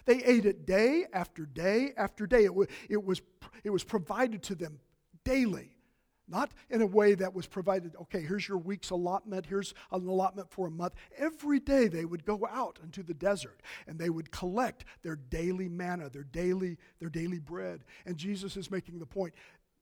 They 0.03 0.21
ate 0.23 0.45
it 0.45 0.65
day 0.65 1.05
after 1.13 1.45
day 1.45 1.93
after 1.95 2.27
day. 2.27 2.45
It, 2.45 2.51
it, 2.89 3.03
was, 3.03 3.21
it 3.63 3.69
was 3.69 3.85
provided 3.85 4.43
to 4.43 4.55
them 4.55 4.79
daily, 5.23 5.77
not 6.27 6.51
in 6.69 6.81
a 6.81 6.87
way 6.87 7.15
that 7.15 7.33
was 7.33 7.47
provided, 7.47 7.95
okay, 8.01 8.21
here's 8.21 8.49
your 8.49 8.57
week's 8.57 8.89
allotment, 8.89 9.45
here's 9.45 9.73
an 9.93 10.05
allotment 10.05 10.51
for 10.51 10.67
a 10.67 10.71
month. 10.71 10.95
Every 11.17 11.61
day 11.61 11.87
they 11.87 12.03
would 12.03 12.25
go 12.25 12.45
out 12.51 12.79
into 12.83 13.01
the 13.01 13.13
desert 13.13 13.61
and 13.87 13.97
they 13.97 14.09
would 14.09 14.31
collect 14.31 14.83
their 15.03 15.15
daily 15.15 15.69
manna, 15.69 16.09
their 16.09 16.23
daily, 16.23 16.77
their 16.99 17.09
daily 17.09 17.39
bread. 17.39 17.85
And 18.05 18.17
Jesus 18.17 18.57
is 18.57 18.69
making 18.69 18.99
the 18.99 19.05
point 19.05 19.33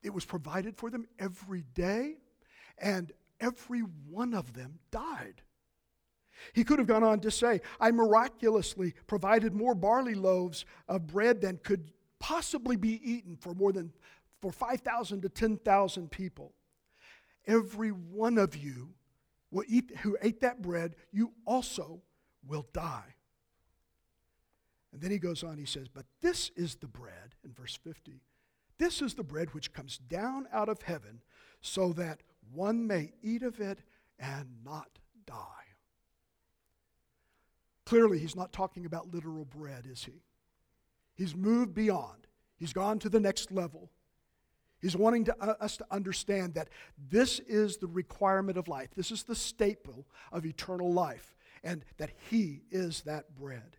it 0.03 0.13
was 0.13 0.25
provided 0.25 0.77
for 0.77 0.89
them 0.89 1.05
every 1.17 1.63
day, 1.73 2.17
and 2.77 3.11
every 3.39 3.81
one 3.81 4.33
of 4.33 4.53
them 4.53 4.79
died. 4.91 5.41
He 6.51 6.63
could 6.63 6.79
have 6.79 6.87
gone 6.87 7.03
on 7.03 7.19
to 7.21 7.31
say, 7.31 7.61
I 7.79 7.91
miraculously 7.91 8.93
provided 9.07 9.53
more 9.53 9.75
barley 9.75 10.15
loaves 10.15 10.65
of 10.87 11.07
bread 11.07 11.41
than 11.41 11.57
could 11.57 11.91
possibly 12.19 12.75
be 12.75 12.99
eaten 13.09 13.37
for 13.37 13.53
more 13.53 13.71
than 13.71 13.93
for 14.41 14.51
5,000 14.51 15.21
to 15.21 15.29
10,000 15.29 16.11
people. 16.11 16.53
Every 17.45 17.89
one 17.89 18.37
of 18.37 18.55
you 18.55 18.89
will 19.51 19.63
eat, 19.67 19.91
who 20.01 20.17
ate 20.21 20.41
that 20.41 20.61
bread, 20.61 20.95
you 21.11 21.31
also 21.45 22.01
will 22.45 22.67
die. 22.73 23.15
And 24.91 25.01
then 25.01 25.11
he 25.11 25.17
goes 25.17 25.43
on, 25.43 25.57
he 25.57 25.65
says, 25.65 25.87
But 25.87 26.05
this 26.21 26.51
is 26.55 26.75
the 26.75 26.87
bread, 26.87 27.35
in 27.43 27.53
verse 27.53 27.77
50, 27.83 28.21
this 28.77 29.01
is 29.01 29.13
the 29.13 29.23
bread 29.23 29.53
which 29.53 29.73
comes 29.73 29.97
down 29.97 30.47
out 30.51 30.69
of 30.69 30.81
heaven, 30.81 31.21
so 31.61 31.93
that 31.93 32.21
one 32.51 32.85
may 32.87 33.13
eat 33.21 33.43
of 33.43 33.59
it 33.59 33.79
and 34.19 34.47
not 34.65 34.99
die. 35.25 35.37
Clearly, 37.85 38.19
he's 38.19 38.35
not 38.35 38.53
talking 38.53 38.85
about 38.85 39.13
literal 39.13 39.45
bread, 39.45 39.85
is 39.89 40.05
he? 40.05 40.23
He's 41.15 41.35
moved 41.35 41.73
beyond, 41.73 42.27
he's 42.57 42.73
gone 42.73 42.99
to 42.99 43.09
the 43.09 43.19
next 43.19 43.51
level. 43.51 43.91
He's 44.81 44.97
wanting 44.97 45.23
to, 45.25 45.35
uh, 45.41 45.55
us 45.61 45.77
to 45.77 45.85
understand 45.91 46.55
that 46.55 46.67
this 47.09 47.39
is 47.39 47.77
the 47.77 47.87
requirement 47.87 48.57
of 48.57 48.67
life. 48.67 48.89
This 48.93 49.11
is 49.11 49.23
the 49.23 49.33
staple 49.33 50.05
of 50.29 50.45
eternal 50.45 50.91
life, 50.91 51.37
and 51.63 51.85
that 51.95 52.11
He 52.29 52.63
is 52.69 53.03
that 53.03 53.33
bread. 53.33 53.77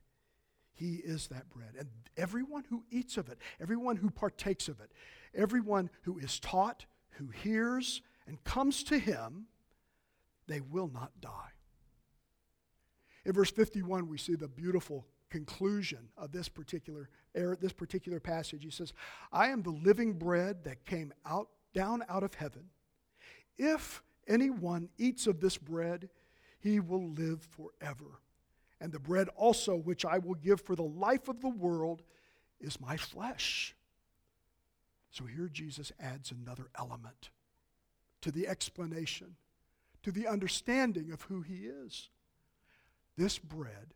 He 0.75 0.97
is 0.97 1.29
that 1.29 1.49
bread. 1.51 1.75
And 1.79 1.89
everyone 2.17 2.65
who 2.69 2.85
eats 2.91 3.17
of 3.17 3.29
it, 3.29 3.39
everyone 3.61 3.97
who 3.97 4.11
partakes 4.11 4.69
of 4.69 4.81
it, 4.81 4.91
everyone 5.35 5.91
who 6.03 6.19
is 6.19 6.39
taught, 6.41 6.87
who 7.11 7.29
hears, 7.29 8.03
and 8.27 8.43
comes 8.45 8.83
to 8.85 8.99
Him, 8.99 9.47
they 10.47 10.61
will 10.61 10.91
not 10.93 11.13
die. 11.21 11.53
In 13.25 13.33
verse 13.33 13.51
51, 13.51 14.09
we 14.09 14.19
see 14.19 14.35
the 14.35 14.49
beautiful 14.49 15.07
conclusion 15.31 16.11
of 16.17 16.33
this 16.33 16.49
particular, 16.49 17.09
er, 17.37 17.57
this 17.61 17.73
particular 17.73 18.21
passage. 18.21 18.65
He 18.65 18.71
says, 18.71 18.93
I 19.33 19.49
am 19.49 19.63
the 19.63 19.71
living 19.71 20.13
bread 20.13 20.65
that 20.65 20.85
came 20.85 21.13
out 21.25 21.49
down 21.73 22.05
out 22.09 22.23
of 22.23 22.35
heaven. 22.35 22.65
If 23.57 24.03
anyone 24.29 24.89
eats 24.99 25.27
of 25.27 25.41
this 25.41 25.57
bread, 25.57 26.11
he 26.61 26.81
will 26.81 27.11
live 27.11 27.43
forever. 27.43 28.21
And 28.81 28.93
the 28.93 28.99
bread 28.99 29.29
also, 29.37 29.77
which 29.77 30.05
I 30.05 30.19
will 30.19 30.35
give 30.35 30.61
for 30.61 30.77
the 30.77 30.83
life 30.83 31.29
of 31.29 31.41
the 31.41 31.49
world, 31.49 32.03
is 32.61 32.81
my 32.81 32.97
flesh. 32.97 33.75
So 35.11 35.25
here 35.25 35.49
Jesus 35.49 35.93
adds 36.01 36.33
another 36.33 36.69
element 36.79 37.31
to 38.21 38.33
the 38.33 38.49
explanation, 38.49 39.37
to 40.03 40.11
the 40.11 40.27
understanding 40.27 41.13
of 41.13 41.23
who 41.23 41.43
he 41.43 41.67
is. 41.67 42.09
This 43.17 43.39
bread, 43.39 43.95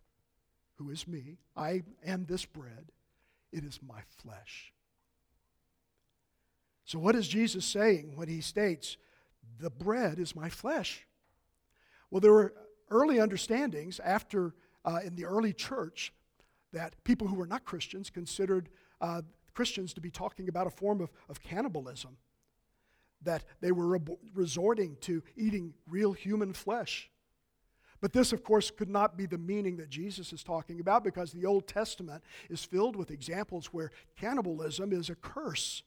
who 0.77 0.91
is 0.91 1.09
me, 1.09 1.38
I 1.57 1.83
am 2.07 2.25
this 2.25 2.45
bread, 2.45 2.93
it 3.53 3.64
is 3.64 3.81
my 3.87 4.01
flesh. 4.23 4.73
So, 6.85 6.99
what 6.99 7.17
is 7.17 7.29
Jesus 7.29 7.64
saying 7.64 8.12
when 8.14 8.29
he 8.29 8.41
states, 8.41 8.97
The 9.59 9.71
bread 9.71 10.19
is 10.19 10.37
my 10.37 10.49
flesh? 10.49 11.07
Well, 12.11 12.21
there 12.21 12.33
were 12.33 12.55
early 12.91 13.21
understandings 13.21 14.01
after, 14.01 14.55
uh, 14.88 15.01
in 15.05 15.14
the 15.14 15.27
early 15.27 15.53
church, 15.53 16.14
that 16.72 16.94
people 17.05 17.27
who 17.29 17.35
were 17.35 17.46
not 17.46 17.64
Christians 17.66 18.09
considered 18.09 18.70
uh, 19.03 19.20
Christians 19.53 19.92
to 19.94 20.01
be 20.01 20.11
talking 20.11 20.48
about 20.48 20.66
a 20.66 20.70
form 20.70 21.03
of, 21.03 21.11
of 21.29 21.42
cannibalism, 21.42 22.16
that 23.22 23.44
they 23.61 23.70
were 23.70 23.98
re- 23.98 24.16
resorting 24.33 24.96
to 25.03 25.22
eating 25.37 25.74
real 25.90 26.12
human 26.12 26.55
flesh. 26.55 27.11
But 28.01 28.14
this, 28.14 28.33
of 28.33 28.42
course, 28.42 28.70
could 28.70 28.88
not 28.88 29.18
be 29.18 29.27
the 29.27 29.37
meaning 29.37 29.77
that 29.77 29.90
Jesus 29.90 30.33
is 30.33 30.42
talking 30.42 30.81
about 30.81 31.05
because 31.05 31.33
the 31.33 31.44
Old 31.44 31.66
Testament 31.66 32.22
is 32.48 32.64
filled 32.64 32.96
with 32.96 33.11
examples 33.11 33.66
where 33.66 33.90
cannibalism 34.16 34.92
is 34.92 35.11
a 35.11 35.16
curse. 35.16 35.83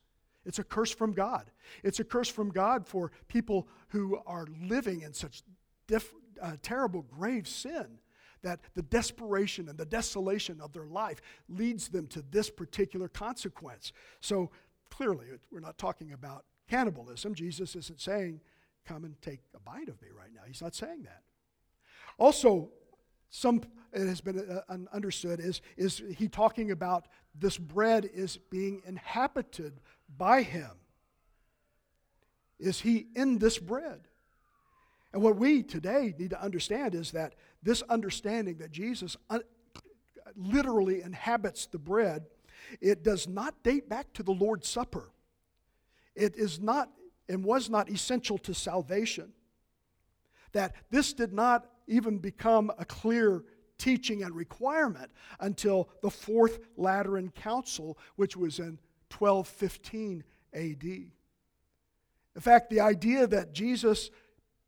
It's 0.46 0.60
a 0.60 0.64
curse 0.64 0.94
from 0.94 1.14
God. 1.14 1.50
It's 1.84 2.00
a 2.00 2.04
curse 2.04 2.30
from 2.30 2.50
God 2.50 2.86
for 2.86 3.12
people 3.30 3.68
who 3.90 4.20
are 4.28 4.46
living 4.62 5.02
in 5.02 5.14
such 5.14 5.42
diff, 5.88 6.14
uh, 6.40 6.58
terrible, 6.62 7.04
grave 7.04 7.48
sin 7.48 7.98
that 8.44 8.60
the 8.74 8.82
desperation 8.82 9.70
and 9.70 9.78
the 9.78 9.86
desolation 9.86 10.60
of 10.62 10.74
their 10.74 10.88
life 10.88 11.22
leads 11.50 11.90
them 11.90 12.08
to 12.08 12.24
this 12.32 12.50
particular 12.50 13.08
consequence. 13.08 13.94
So 14.20 14.50
clearly, 14.90 15.28
we're 15.52 15.60
not 15.60 15.78
talking 15.78 16.14
about 16.14 16.46
cannibalism. 16.70 17.36
Jesus 17.36 17.76
isn't 17.76 18.02
saying, 18.02 18.42
Come 18.84 19.06
and 19.06 19.22
take 19.22 19.42
a 19.56 19.60
bite 19.60 19.90
of 19.90 20.02
me 20.02 20.08
right 20.18 20.34
now. 20.34 20.42
He's 20.48 20.62
not 20.62 20.74
saying 20.74 21.04
that. 21.04 21.22
Also, 22.18 22.72
some 23.30 23.62
it 23.94 24.08
has 24.08 24.22
been 24.22 24.40
uh, 24.40 24.78
understood 24.94 25.40
is, 25.40 25.62
is 25.78 26.02
he 26.18 26.28
talking 26.28 26.72
about 26.72 27.08
this 27.36 27.58
bread 27.58 28.10
is 28.14 28.38
being 28.38 28.82
inhabited 28.86 29.80
by 30.18 30.42
him? 30.42 30.72
Is 32.60 32.82
he 32.82 33.08
in 33.16 33.38
this 33.38 33.58
bread? 33.58 34.08
And 35.14 35.22
what 35.22 35.36
we 35.36 35.64
today 35.64 36.14
need 36.18 36.30
to 36.30 36.42
understand 36.42 36.96
is 36.96 37.12
that 37.12 37.36
this 37.64 37.82
understanding 37.84 38.58
that 38.58 38.72
Jesus 38.72 39.18
un- 39.30 39.44
literally 40.36 41.02
inhabits 41.02 41.68
the 41.68 41.78
bread, 41.78 42.26
it 42.80 43.04
does 43.04 43.28
not 43.28 43.64
date 43.64 43.90
back 43.90 44.14
to 44.14 44.24
the 44.24 44.32
Lord's 44.32 44.68
Supper. 44.68 45.12
It 46.16 46.36
is 46.36 46.60
not 46.60 46.90
and 47.30 47.44
was 47.44 47.70
not 47.70 47.90
essential 47.90 48.38
to 48.40 48.54
salvation. 48.54 49.32
That 50.52 50.76
this 50.90 51.14
did 51.14 51.32
not 51.32 51.66
even 51.88 52.18
become 52.18 52.72
a 52.78 52.86
clear 52.86 53.44
teaching 53.78 54.24
and 54.24 54.36
requirement 54.36 55.12
until 55.40 55.90
the 56.02 56.10
Fourth 56.10 56.60
Lateran 56.78 57.32
Council, 57.32 57.98
which 58.16 58.36
was 58.36 58.60
in 58.60 58.78
1215 59.18 60.24
AD. 60.54 60.84
In 60.84 62.42
fact, 62.42 62.70
the 62.70 62.80
idea 62.80 63.28
that 63.28 63.54
Jesus 63.54 64.10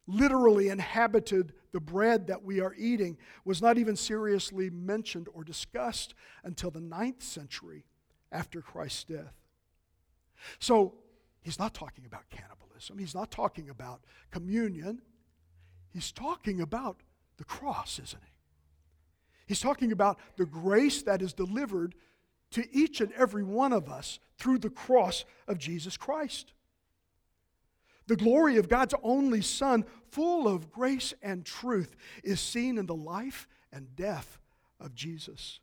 literally 0.07 0.69
inhabited 0.69 1.53
the 1.71 1.79
bread 1.79 2.27
that 2.27 2.43
we 2.43 2.59
are 2.59 2.75
eating 2.77 3.17
was 3.45 3.61
not 3.61 3.77
even 3.77 3.95
seriously 3.95 4.69
mentioned 4.69 5.27
or 5.33 5.43
discussed 5.43 6.13
until 6.43 6.71
the 6.71 6.81
ninth 6.81 7.23
century 7.23 7.85
after 8.31 8.61
Christ's 8.61 9.05
death. 9.05 9.33
So 10.59 10.95
he's 11.41 11.59
not 11.59 11.73
talking 11.73 12.05
about 12.05 12.29
cannibalism, 12.29 12.97
he's 12.97 13.15
not 13.15 13.31
talking 13.31 13.69
about 13.69 14.01
communion, 14.31 15.01
he's 15.91 16.11
talking 16.11 16.61
about 16.61 17.01
the 17.37 17.43
cross, 17.43 17.99
isn't 17.99 18.21
he? 18.23 18.29
He's 19.45 19.59
talking 19.59 19.91
about 19.91 20.19
the 20.37 20.45
grace 20.45 21.01
that 21.03 21.21
is 21.21 21.33
delivered 21.33 21.95
to 22.51 22.65
each 22.75 23.01
and 23.01 23.11
every 23.13 23.43
one 23.43 23.73
of 23.73 23.89
us 23.89 24.19
through 24.37 24.59
the 24.59 24.69
cross 24.69 25.25
of 25.47 25.57
Jesus 25.57 25.97
Christ. 25.97 26.53
The 28.07 28.15
glory 28.15 28.57
of 28.57 28.69
God's 28.69 28.93
only 29.01 29.41
Son, 29.41 29.85
full 30.09 30.47
of 30.47 30.71
grace 30.71 31.13
and 31.21 31.45
truth, 31.45 31.95
is 32.23 32.39
seen 32.39 32.77
in 32.77 32.85
the 32.85 32.95
life 32.95 33.47
and 33.71 33.95
death 33.95 34.39
of 34.79 34.93
Jesus. 34.93 35.59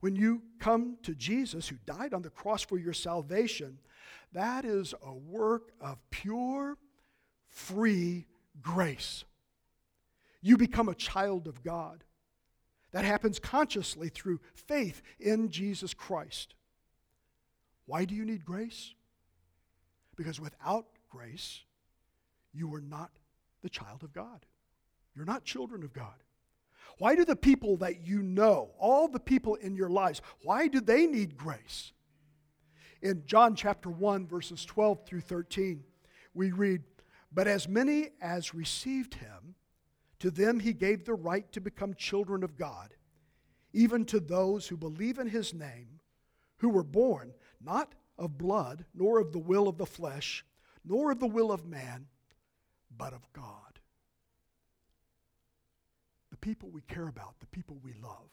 When 0.00 0.14
you 0.16 0.42
come 0.58 0.96
to 1.02 1.14
Jesus, 1.14 1.68
who 1.68 1.76
died 1.84 2.14
on 2.14 2.22
the 2.22 2.30
cross 2.30 2.62
for 2.62 2.78
your 2.78 2.92
salvation, 2.92 3.78
that 4.32 4.64
is 4.64 4.94
a 5.04 5.12
work 5.12 5.72
of 5.80 5.98
pure, 6.10 6.78
free 7.48 8.26
grace. 8.62 9.24
You 10.40 10.56
become 10.56 10.88
a 10.88 10.94
child 10.94 11.46
of 11.46 11.62
God. 11.62 12.04
That 12.92 13.04
happens 13.04 13.38
consciously 13.38 14.08
through 14.08 14.40
faith 14.54 15.02
in 15.18 15.50
Jesus 15.50 15.92
Christ. 15.92 16.54
Why 17.86 18.04
do 18.04 18.14
you 18.14 18.24
need 18.24 18.44
grace? 18.44 18.94
Because 20.16 20.40
without 20.40 20.86
grace, 21.08 21.60
you 22.52 22.72
are 22.74 22.80
not 22.80 23.10
the 23.62 23.68
child 23.68 24.02
of 24.02 24.12
God. 24.12 24.46
You're 25.14 25.24
not 25.24 25.44
children 25.44 25.82
of 25.82 25.92
God. 25.92 26.14
Why 26.98 27.14
do 27.14 27.24
the 27.24 27.36
people 27.36 27.76
that 27.78 28.06
you 28.06 28.22
know, 28.22 28.70
all 28.78 29.08
the 29.08 29.20
people 29.20 29.54
in 29.56 29.76
your 29.76 29.88
lives, 29.88 30.20
why 30.42 30.68
do 30.68 30.80
they 30.80 31.06
need 31.06 31.36
grace? 31.36 31.92
In 33.02 33.22
John 33.26 33.54
chapter 33.54 33.88
1, 33.88 34.26
verses 34.26 34.64
12 34.64 35.06
through 35.06 35.20
13, 35.20 35.84
we 36.34 36.50
read, 36.50 36.82
But 37.32 37.46
as 37.46 37.68
many 37.68 38.10
as 38.20 38.54
received 38.54 39.14
him, 39.14 39.54
to 40.18 40.30
them 40.30 40.58
he 40.58 40.72
gave 40.72 41.04
the 41.04 41.14
right 41.14 41.50
to 41.52 41.60
become 41.60 41.94
children 41.94 42.42
of 42.42 42.56
God, 42.56 42.94
even 43.72 44.04
to 44.06 44.18
those 44.18 44.66
who 44.66 44.76
believe 44.76 45.18
in 45.18 45.28
his 45.28 45.54
name, 45.54 46.00
who 46.56 46.68
were 46.68 46.82
born 46.82 47.32
not 47.60 47.94
of 48.18 48.38
blood, 48.38 48.84
nor 48.94 49.20
of 49.20 49.32
the 49.32 49.38
will 49.38 49.68
of 49.68 49.78
the 49.78 49.86
flesh, 49.86 50.44
nor 50.88 51.12
of 51.12 51.20
the 51.20 51.26
will 51.26 51.52
of 51.52 51.66
man, 51.66 52.06
but 52.96 53.12
of 53.12 53.30
God. 53.32 53.80
The 56.30 56.36
people 56.36 56.70
we 56.70 56.82
care 56.82 57.08
about, 57.08 57.40
the 57.40 57.46
people 57.46 57.78
we 57.82 57.92
love, 58.02 58.30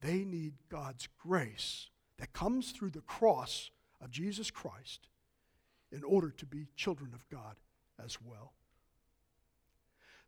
they 0.00 0.24
need 0.24 0.54
God's 0.68 1.08
grace 1.18 1.88
that 2.18 2.32
comes 2.32 2.72
through 2.72 2.90
the 2.90 3.00
cross 3.02 3.70
of 4.02 4.10
Jesus 4.10 4.50
Christ 4.50 5.08
in 5.92 6.02
order 6.04 6.30
to 6.30 6.46
be 6.46 6.66
children 6.76 7.12
of 7.14 7.28
God 7.28 7.56
as 8.02 8.18
well. 8.22 8.52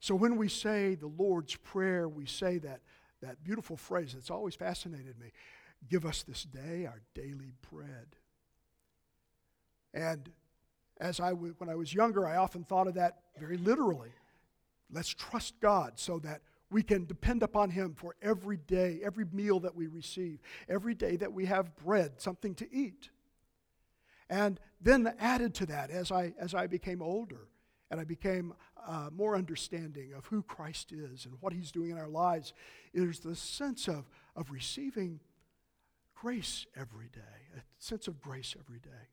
So 0.00 0.14
when 0.14 0.36
we 0.36 0.48
say 0.48 0.94
the 0.94 1.06
Lord's 1.06 1.56
Prayer, 1.56 2.08
we 2.08 2.26
say 2.26 2.58
that, 2.58 2.80
that 3.22 3.44
beautiful 3.44 3.76
phrase 3.76 4.14
that's 4.14 4.30
always 4.30 4.54
fascinated 4.54 5.18
me 5.18 5.32
give 5.88 6.04
us 6.04 6.22
this 6.22 6.44
day 6.44 6.86
our 6.86 7.00
daily 7.14 7.52
bread. 7.70 8.16
And 9.94 10.30
as 11.00 11.20
I 11.20 11.30
w- 11.30 11.54
when 11.58 11.68
I 11.68 11.74
was 11.74 11.92
younger, 11.92 12.26
I 12.26 12.36
often 12.36 12.64
thought 12.64 12.86
of 12.86 12.94
that 12.94 13.18
very 13.38 13.56
literally. 13.56 14.12
Let's 14.90 15.08
trust 15.08 15.54
God 15.60 15.92
so 15.96 16.18
that 16.20 16.42
we 16.70 16.82
can 16.82 17.04
depend 17.04 17.42
upon 17.42 17.70
Him 17.70 17.94
for 17.94 18.14
every 18.22 18.56
day, 18.56 19.00
every 19.04 19.26
meal 19.32 19.60
that 19.60 19.74
we 19.74 19.86
receive, 19.86 20.40
every 20.68 20.94
day 20.94 21.16
that 21.16 21.32
we 21.32 21.46
have 21.46 21.76
bread, 21.76 22.20
something 22.20 22.54
to 22.56 22.74
eat. 22.74 23.10
And 24.30 24.58
then 24.80 25.12
added 25.18 25.54
to 25.56 25.66
that, 25.66 25.90
as 25.90 26.10
I, 26.10 26.32
as 26.38 26.54
I 26.54 26.66
became 26.66 27.02
older 27.02 27.48
and 27.90 28.00
I 28.00 28.04
became 28.04 28.54
uh, 28.86 29.10
more 29.12 29.36
understanding 29.36 30.14
of 30.14 30.24
who 30.26 30.42
Christ 30.42 30.92
is 30.92 31.26
and 31.26 31.34
what 31.40 31.52
He's 31.52 31.70
doing 31.70 31.90
in 31.90 31.98
our 31.98 32.08
lives, 32.08 32.54
is 32.94 33.20
the 33.20 33.36
sense 33.36 33.88
of, 33.88 34.08
of 34.34 34.50
receiving 34.50 35.20
grace 36.14 36.66
every 36.76 37.08
day, 37.12 37.20
a 37.56 37.60
sense 37.78 38.08
of 38.08 38.20
grace 38.20 38.54
every 38.58 38.78
day. 38.78 39.08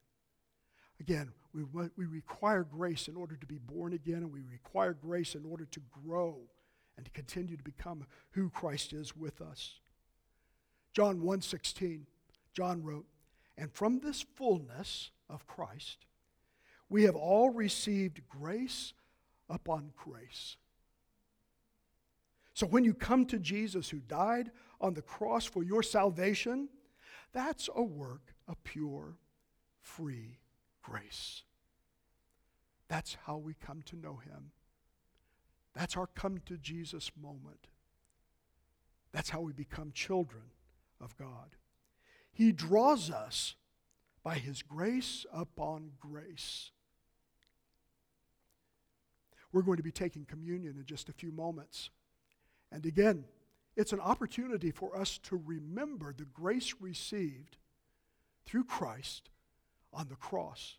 Again, 1.00 1.32
we, 1.54 1.64
we 1.98 2.06
require 2.06 2.64
grace 2.64 3.08
in 3.08 3.16
order 3.16 3.36
to 3.36 3.46
be 3.46 3.58
born 3.58 3.94
again, 3.94 4.18
and 4.18 4.32
we 4.32 4.42
require 4.42 4.94
grace 4.94 5.36
in 5.36 5.46
order 5.46 5.66
to 5.66 5.82
grow 6.04 6.38
and 6.96 7.06
to 7.06 7.12
continue 7.12 7.58
to 7.58 7.64
become 7.64 8.06
who 8.32 8.50
Christ 8.50 8.94
is 8.94 9.16
with 9.16 9.42
us. 9.42 9.80
John 10.94 11.22
1:16, 11.22 12.06
John 12.54 12.84
wrote, 12.84 13.08
"And 13.58 13.72
from 13.72 14.00
this 14.00 14.22
fullness 14.22 15.12
of 15.28 15.48
Christ, 15.48 16.06
we 16.90 17.04
have 17.04 17.16
all 17.16 17.50
received 17.50 18.28
grace 18.28 18.94
upon 19.48 19.94
grace." 19.96 20.58
So 22.54 22.68
when 22.68 22.84
you 22.84 22.94
come 22.94 23.26
to 23.28 23.40
Jesus 23.40 23.90
who 23.90 24.00
died 24.02 24.52
on 24.82 24.94
the 24.94 25.02
cross 25.02 25.46
for 25.46 25.64
your 25.64 25.82
salvation, 25.82 26.70
that's 27.32 27.70
a 27.74 27.84
work 27.84 28.36
of 28.48 28.62
pure, 28.64 29.18
free 29.80 30.39
grace. 30.90 31.44
That's 32.88 33.18
how 33.26 33.38
we 33.38 33.54
come 33.54 33.82
to 33.84 33.96
know 33.96 34.18
him. 34.18 34.52
That's 35.76 35.96
our 35.96 36.08
come 36.08 36.42
to 36.46 36.58
Jesus 36.58 37.12
moment. 37.22 37.68
That's 39.12 39.30
how 39.30 39.42
we 39.42 39.54
become 39.54 39.92
children 39.94 40.44
of 41.00 41.16
God. 41.18 41.56
He 42.32 42.52
draws 42.52 43.10
us 43.10 43.56
by 44.24 44.36
his 44.36 44.62
grace 44.62 45.26
upon 45.34 45.92
grace. 46.00 46.72
We're 49.52 49.62
going 49.62 49.78
to 49.78 49.84
be 49.84 49.92
taking 49.92 50.26
communion 50.26 50.76
in 50.78 50.86
just 50.86 51.10
a 51.10 51.14
few 51.14 51.32
moments. 51.32 51.90
And 52.72 52.86
again, 52.86 53.26
it's 53.76 53.94
an 53.94 54.00
opportunity 54.00 54.72
for 54.72 54.96
us 54.96 55.18
to 55.24 55.42
remember 55.44 56.14
the 56.14 56.26
grace 56.26 56.76
received 56.80 57.58
through 58.46 58.66
Christ 58.66 59.30
on 59.94 60.08
the 60.08 60.16
cross. 60.16 60.78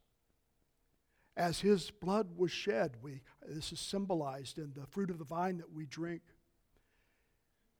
As 1.36 1.60
his 1.60 1.90
blood 1.90 2.28
was 2.36 2.50
shed, 2.50 2.96
we, 3.02 3.22
this 3.48 3.72
is 3.72 3.80
symbolized 3.80 4.58
in 4.58 4.72
the 4.74 4.86
fruit 4.86 5.10
of 5.10 5.18
the 5.18 5.24
vine 5.24 5.58
that 5.58 5.72
we 5.72 5.86
drink. 5.86 6.22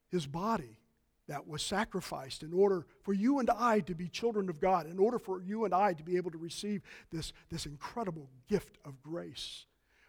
His 0.09 0.27
body 0.27 0.79
that 1.29 1.47
was 1.47 1.63
sacrificed 1.63 2.43
in 2.43 2.53
order 2.53 2.87
for 3.03 3.13
you 3.13 3.39
and 3.39 3.49
I 3.51 3.81
to 3.81 3.95
be 3.95 4.09
children 4.09 4.49
of 4.49 4.61
God, 4.61 4.87
in 4.87 4.99
order 4.99 5.19
for 5.19 5.41
you 5.41 5.65
and 5.65 5.73
I 5.73 5.93
to 5.93 6.03
be 6.03 6.17
able 6.17 6.33
to 6.33 6.39
receive 6.39 6.83
this, 7.13 7.33
this 7.51 7.67
incredible 7.67 8.29
gift 8.49 8.79
of 8.85 9.01
grace. 9.03 9.67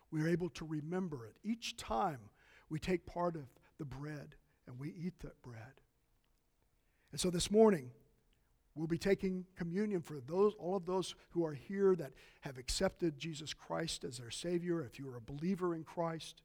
We 0.09 0.21
are 0.21 0.27
able 0.27 0.49
to 0.49 0.65
remember 0.65 1.25
it 1.25 1.35
each 1.43 1.77
time 1.77 2.19
we 2.69 2.79
take 2.79 3.05
part 3.05 3.35
of 3.35 3.43
the 3.77 3.85
bread 3.85 4.35
and 4.65 4.79
we 4.79 4.89
eat 4.89 5.19
that 5.19 5.39
bread. 5.43 5.81
And 7.11 7.19
so 7.19 7.29
this 7.29 7.51
morning, 7.51 7.91
we'll 8.75 8.87
be 8.87 8.97
taking 8.97 9.45
communion 9.55 10.01
for 10.01 10.19
those, 10.27 10.53
all 10.59 10.75
of 10.75 10.85
those 10.85 11.15
who 11.31 11.45
are 11.45 11.53
here 11.53 11.95
that 11.95 12.11
have 12.41 12.57
accepted 12.57 13.19
Jesus 13.19 13.53
Christ 13.53 14.03
as 14.03 14.17
their 14.17 14.31
Savior. 14.31 14.83
If 14.83 14.99
you 14.99 15.09
are 15.09 15.17
a 15.17 15.21
believer 15.21 15.75
in 15.75 15.83
Christ, 15.83 16.41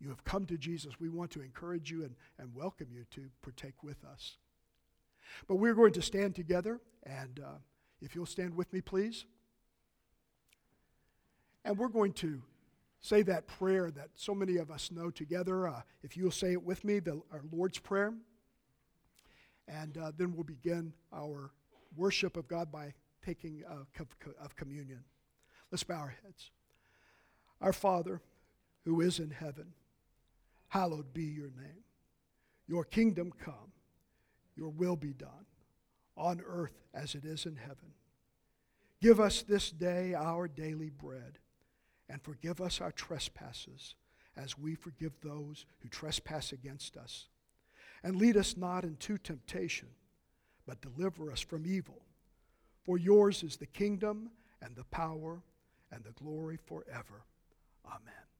you 0.00 0.08
have 0.08 0.24
come 0.24 0.46
to 0.46 0.58
Jesus. 0.58 0.98
We 0.98 1.08
want 1.08 1.30
to 1.32 1.42
encourage 1.42 1.90
you 1.90 2.02
and, 2.02 2.14
and 2.38 2.54
welcome 2.54 2.88
you 2.90 3.04
to 3.12 3.30
partake 3.42 3.82
with 3.82 4.04
us. 4.04 4.36
But 5.46 5.56
we're 5.56 5.74
going 5.74 5.92
to 5.94 6.02
stand 6.02 6.34
together, 6.34 6.80
and 7.04 7.40
uh, 7.40 7.58
if 8.00 8.14
you'll 8.14 8.26
stand 8.26 8.54
with 8.54 8.72
me, 8.72 8.80
please. 8.80 9.24
And 11.64 11.78
we're 11.78 11.88
going 11.88 12.12
to 12.14 12.42
say 13.00 13.22
that 13.22 13.46
prayer 13.46 13.90
that 13.92 14.10
so 14.14 14.34
many 14.34 14.56
of 14.56 14.70
us 14.70 14.90
know 14.90 15.10
together. 15.10 15.68
Uh, 15.68 15.82
if 16.02 16.16
you'll 16.16 16.30
say 16.30 16.52
it 16.52 16.62
with 16.62 16.84
me, 16.84 16.98
the, 16.98 17.22
our 17.32 17.42
Lord's 17.52 17.78
Prayer. 17.78 18.14
And 19.68 19.96
uh, 19.96 20.12
then 20.16 20.34
we'll 20.34 20.44
begin 20.44 20.92
our 21.12 21.50
worship 21.96 22.36
of 22.36 22.48
God 22.48 22.70
by 22.72 22.94
taking 23.24 23.62
uh, 23.68 24.02
of 24.42 24.56
communion. 24.56 25.04
Let's 25.70 25.84
bow 25.84 25.96
our 25.96 26.14
heads. 26.22 26.50
Our 27.60 27.72
Father, 27.72 28.20
who 28.84 29.00
is 29.00 29.18
in 29.18 29.30
heaven, 29.30 29.72
hallowed 30.68 31.14
be 31.14 31.24
your 31.24 31.50
name. 31.50 31.84
Your 32.66 32.84
kingdom 32.84 33.32
come, 33.44 33.72
your 34.56 34.70
will 34.70 34.96
be 34.96 35.12
done, 35.12 35.46
on 36.16 36.42
earth 36.46 36.82
as 36.94 37.14
it 37.14 37.24
is 37.24 37.46
in 37.46 37.56
heaven. 37.56 37.94
Give 39.00 39.20
us 39.20 39.42
this 39.42 39.70
day 39.70 40.14
our 40.14 40.46
daily 40.46 40.90
bread 40.90 41.38
and 42.08 42.22
forgive 42.22 42.60
us 42.60 42.80
our 42.80 42.92
trespasses 42.92 43.94
as 44.36 44.58
we 44.58 44.74
forgive 44.74 45.12
those 45.22 45.66
who 45.80 45.88
trespass 45.88 46.52
against 46.52 46.96
us. 46.96 47.28
And 48.04 48.16
lead 48.16 48.36
us 48.36 48.56
not 48.56 48.84
into 48.84 49.18
temptation, 49.18 49.88
but 50.66 50.80
deliver 50.80 51.30
us 51.30 51.40
from 51.40 51.66
evil. 51.66 52.02
For 52.84 52.98
yours 52.98 53.42
is 53.42 53.56
the 53.56 53.66
kingdom 53.66 54.30
and 54.60 54.74
the 54.74 54.84
power 54.84 55.42
and 55.92 56.02
the 56.02 56.12
glory 56.12 56.56
forever. 56.56 57.24
Amen. 57.86 58.31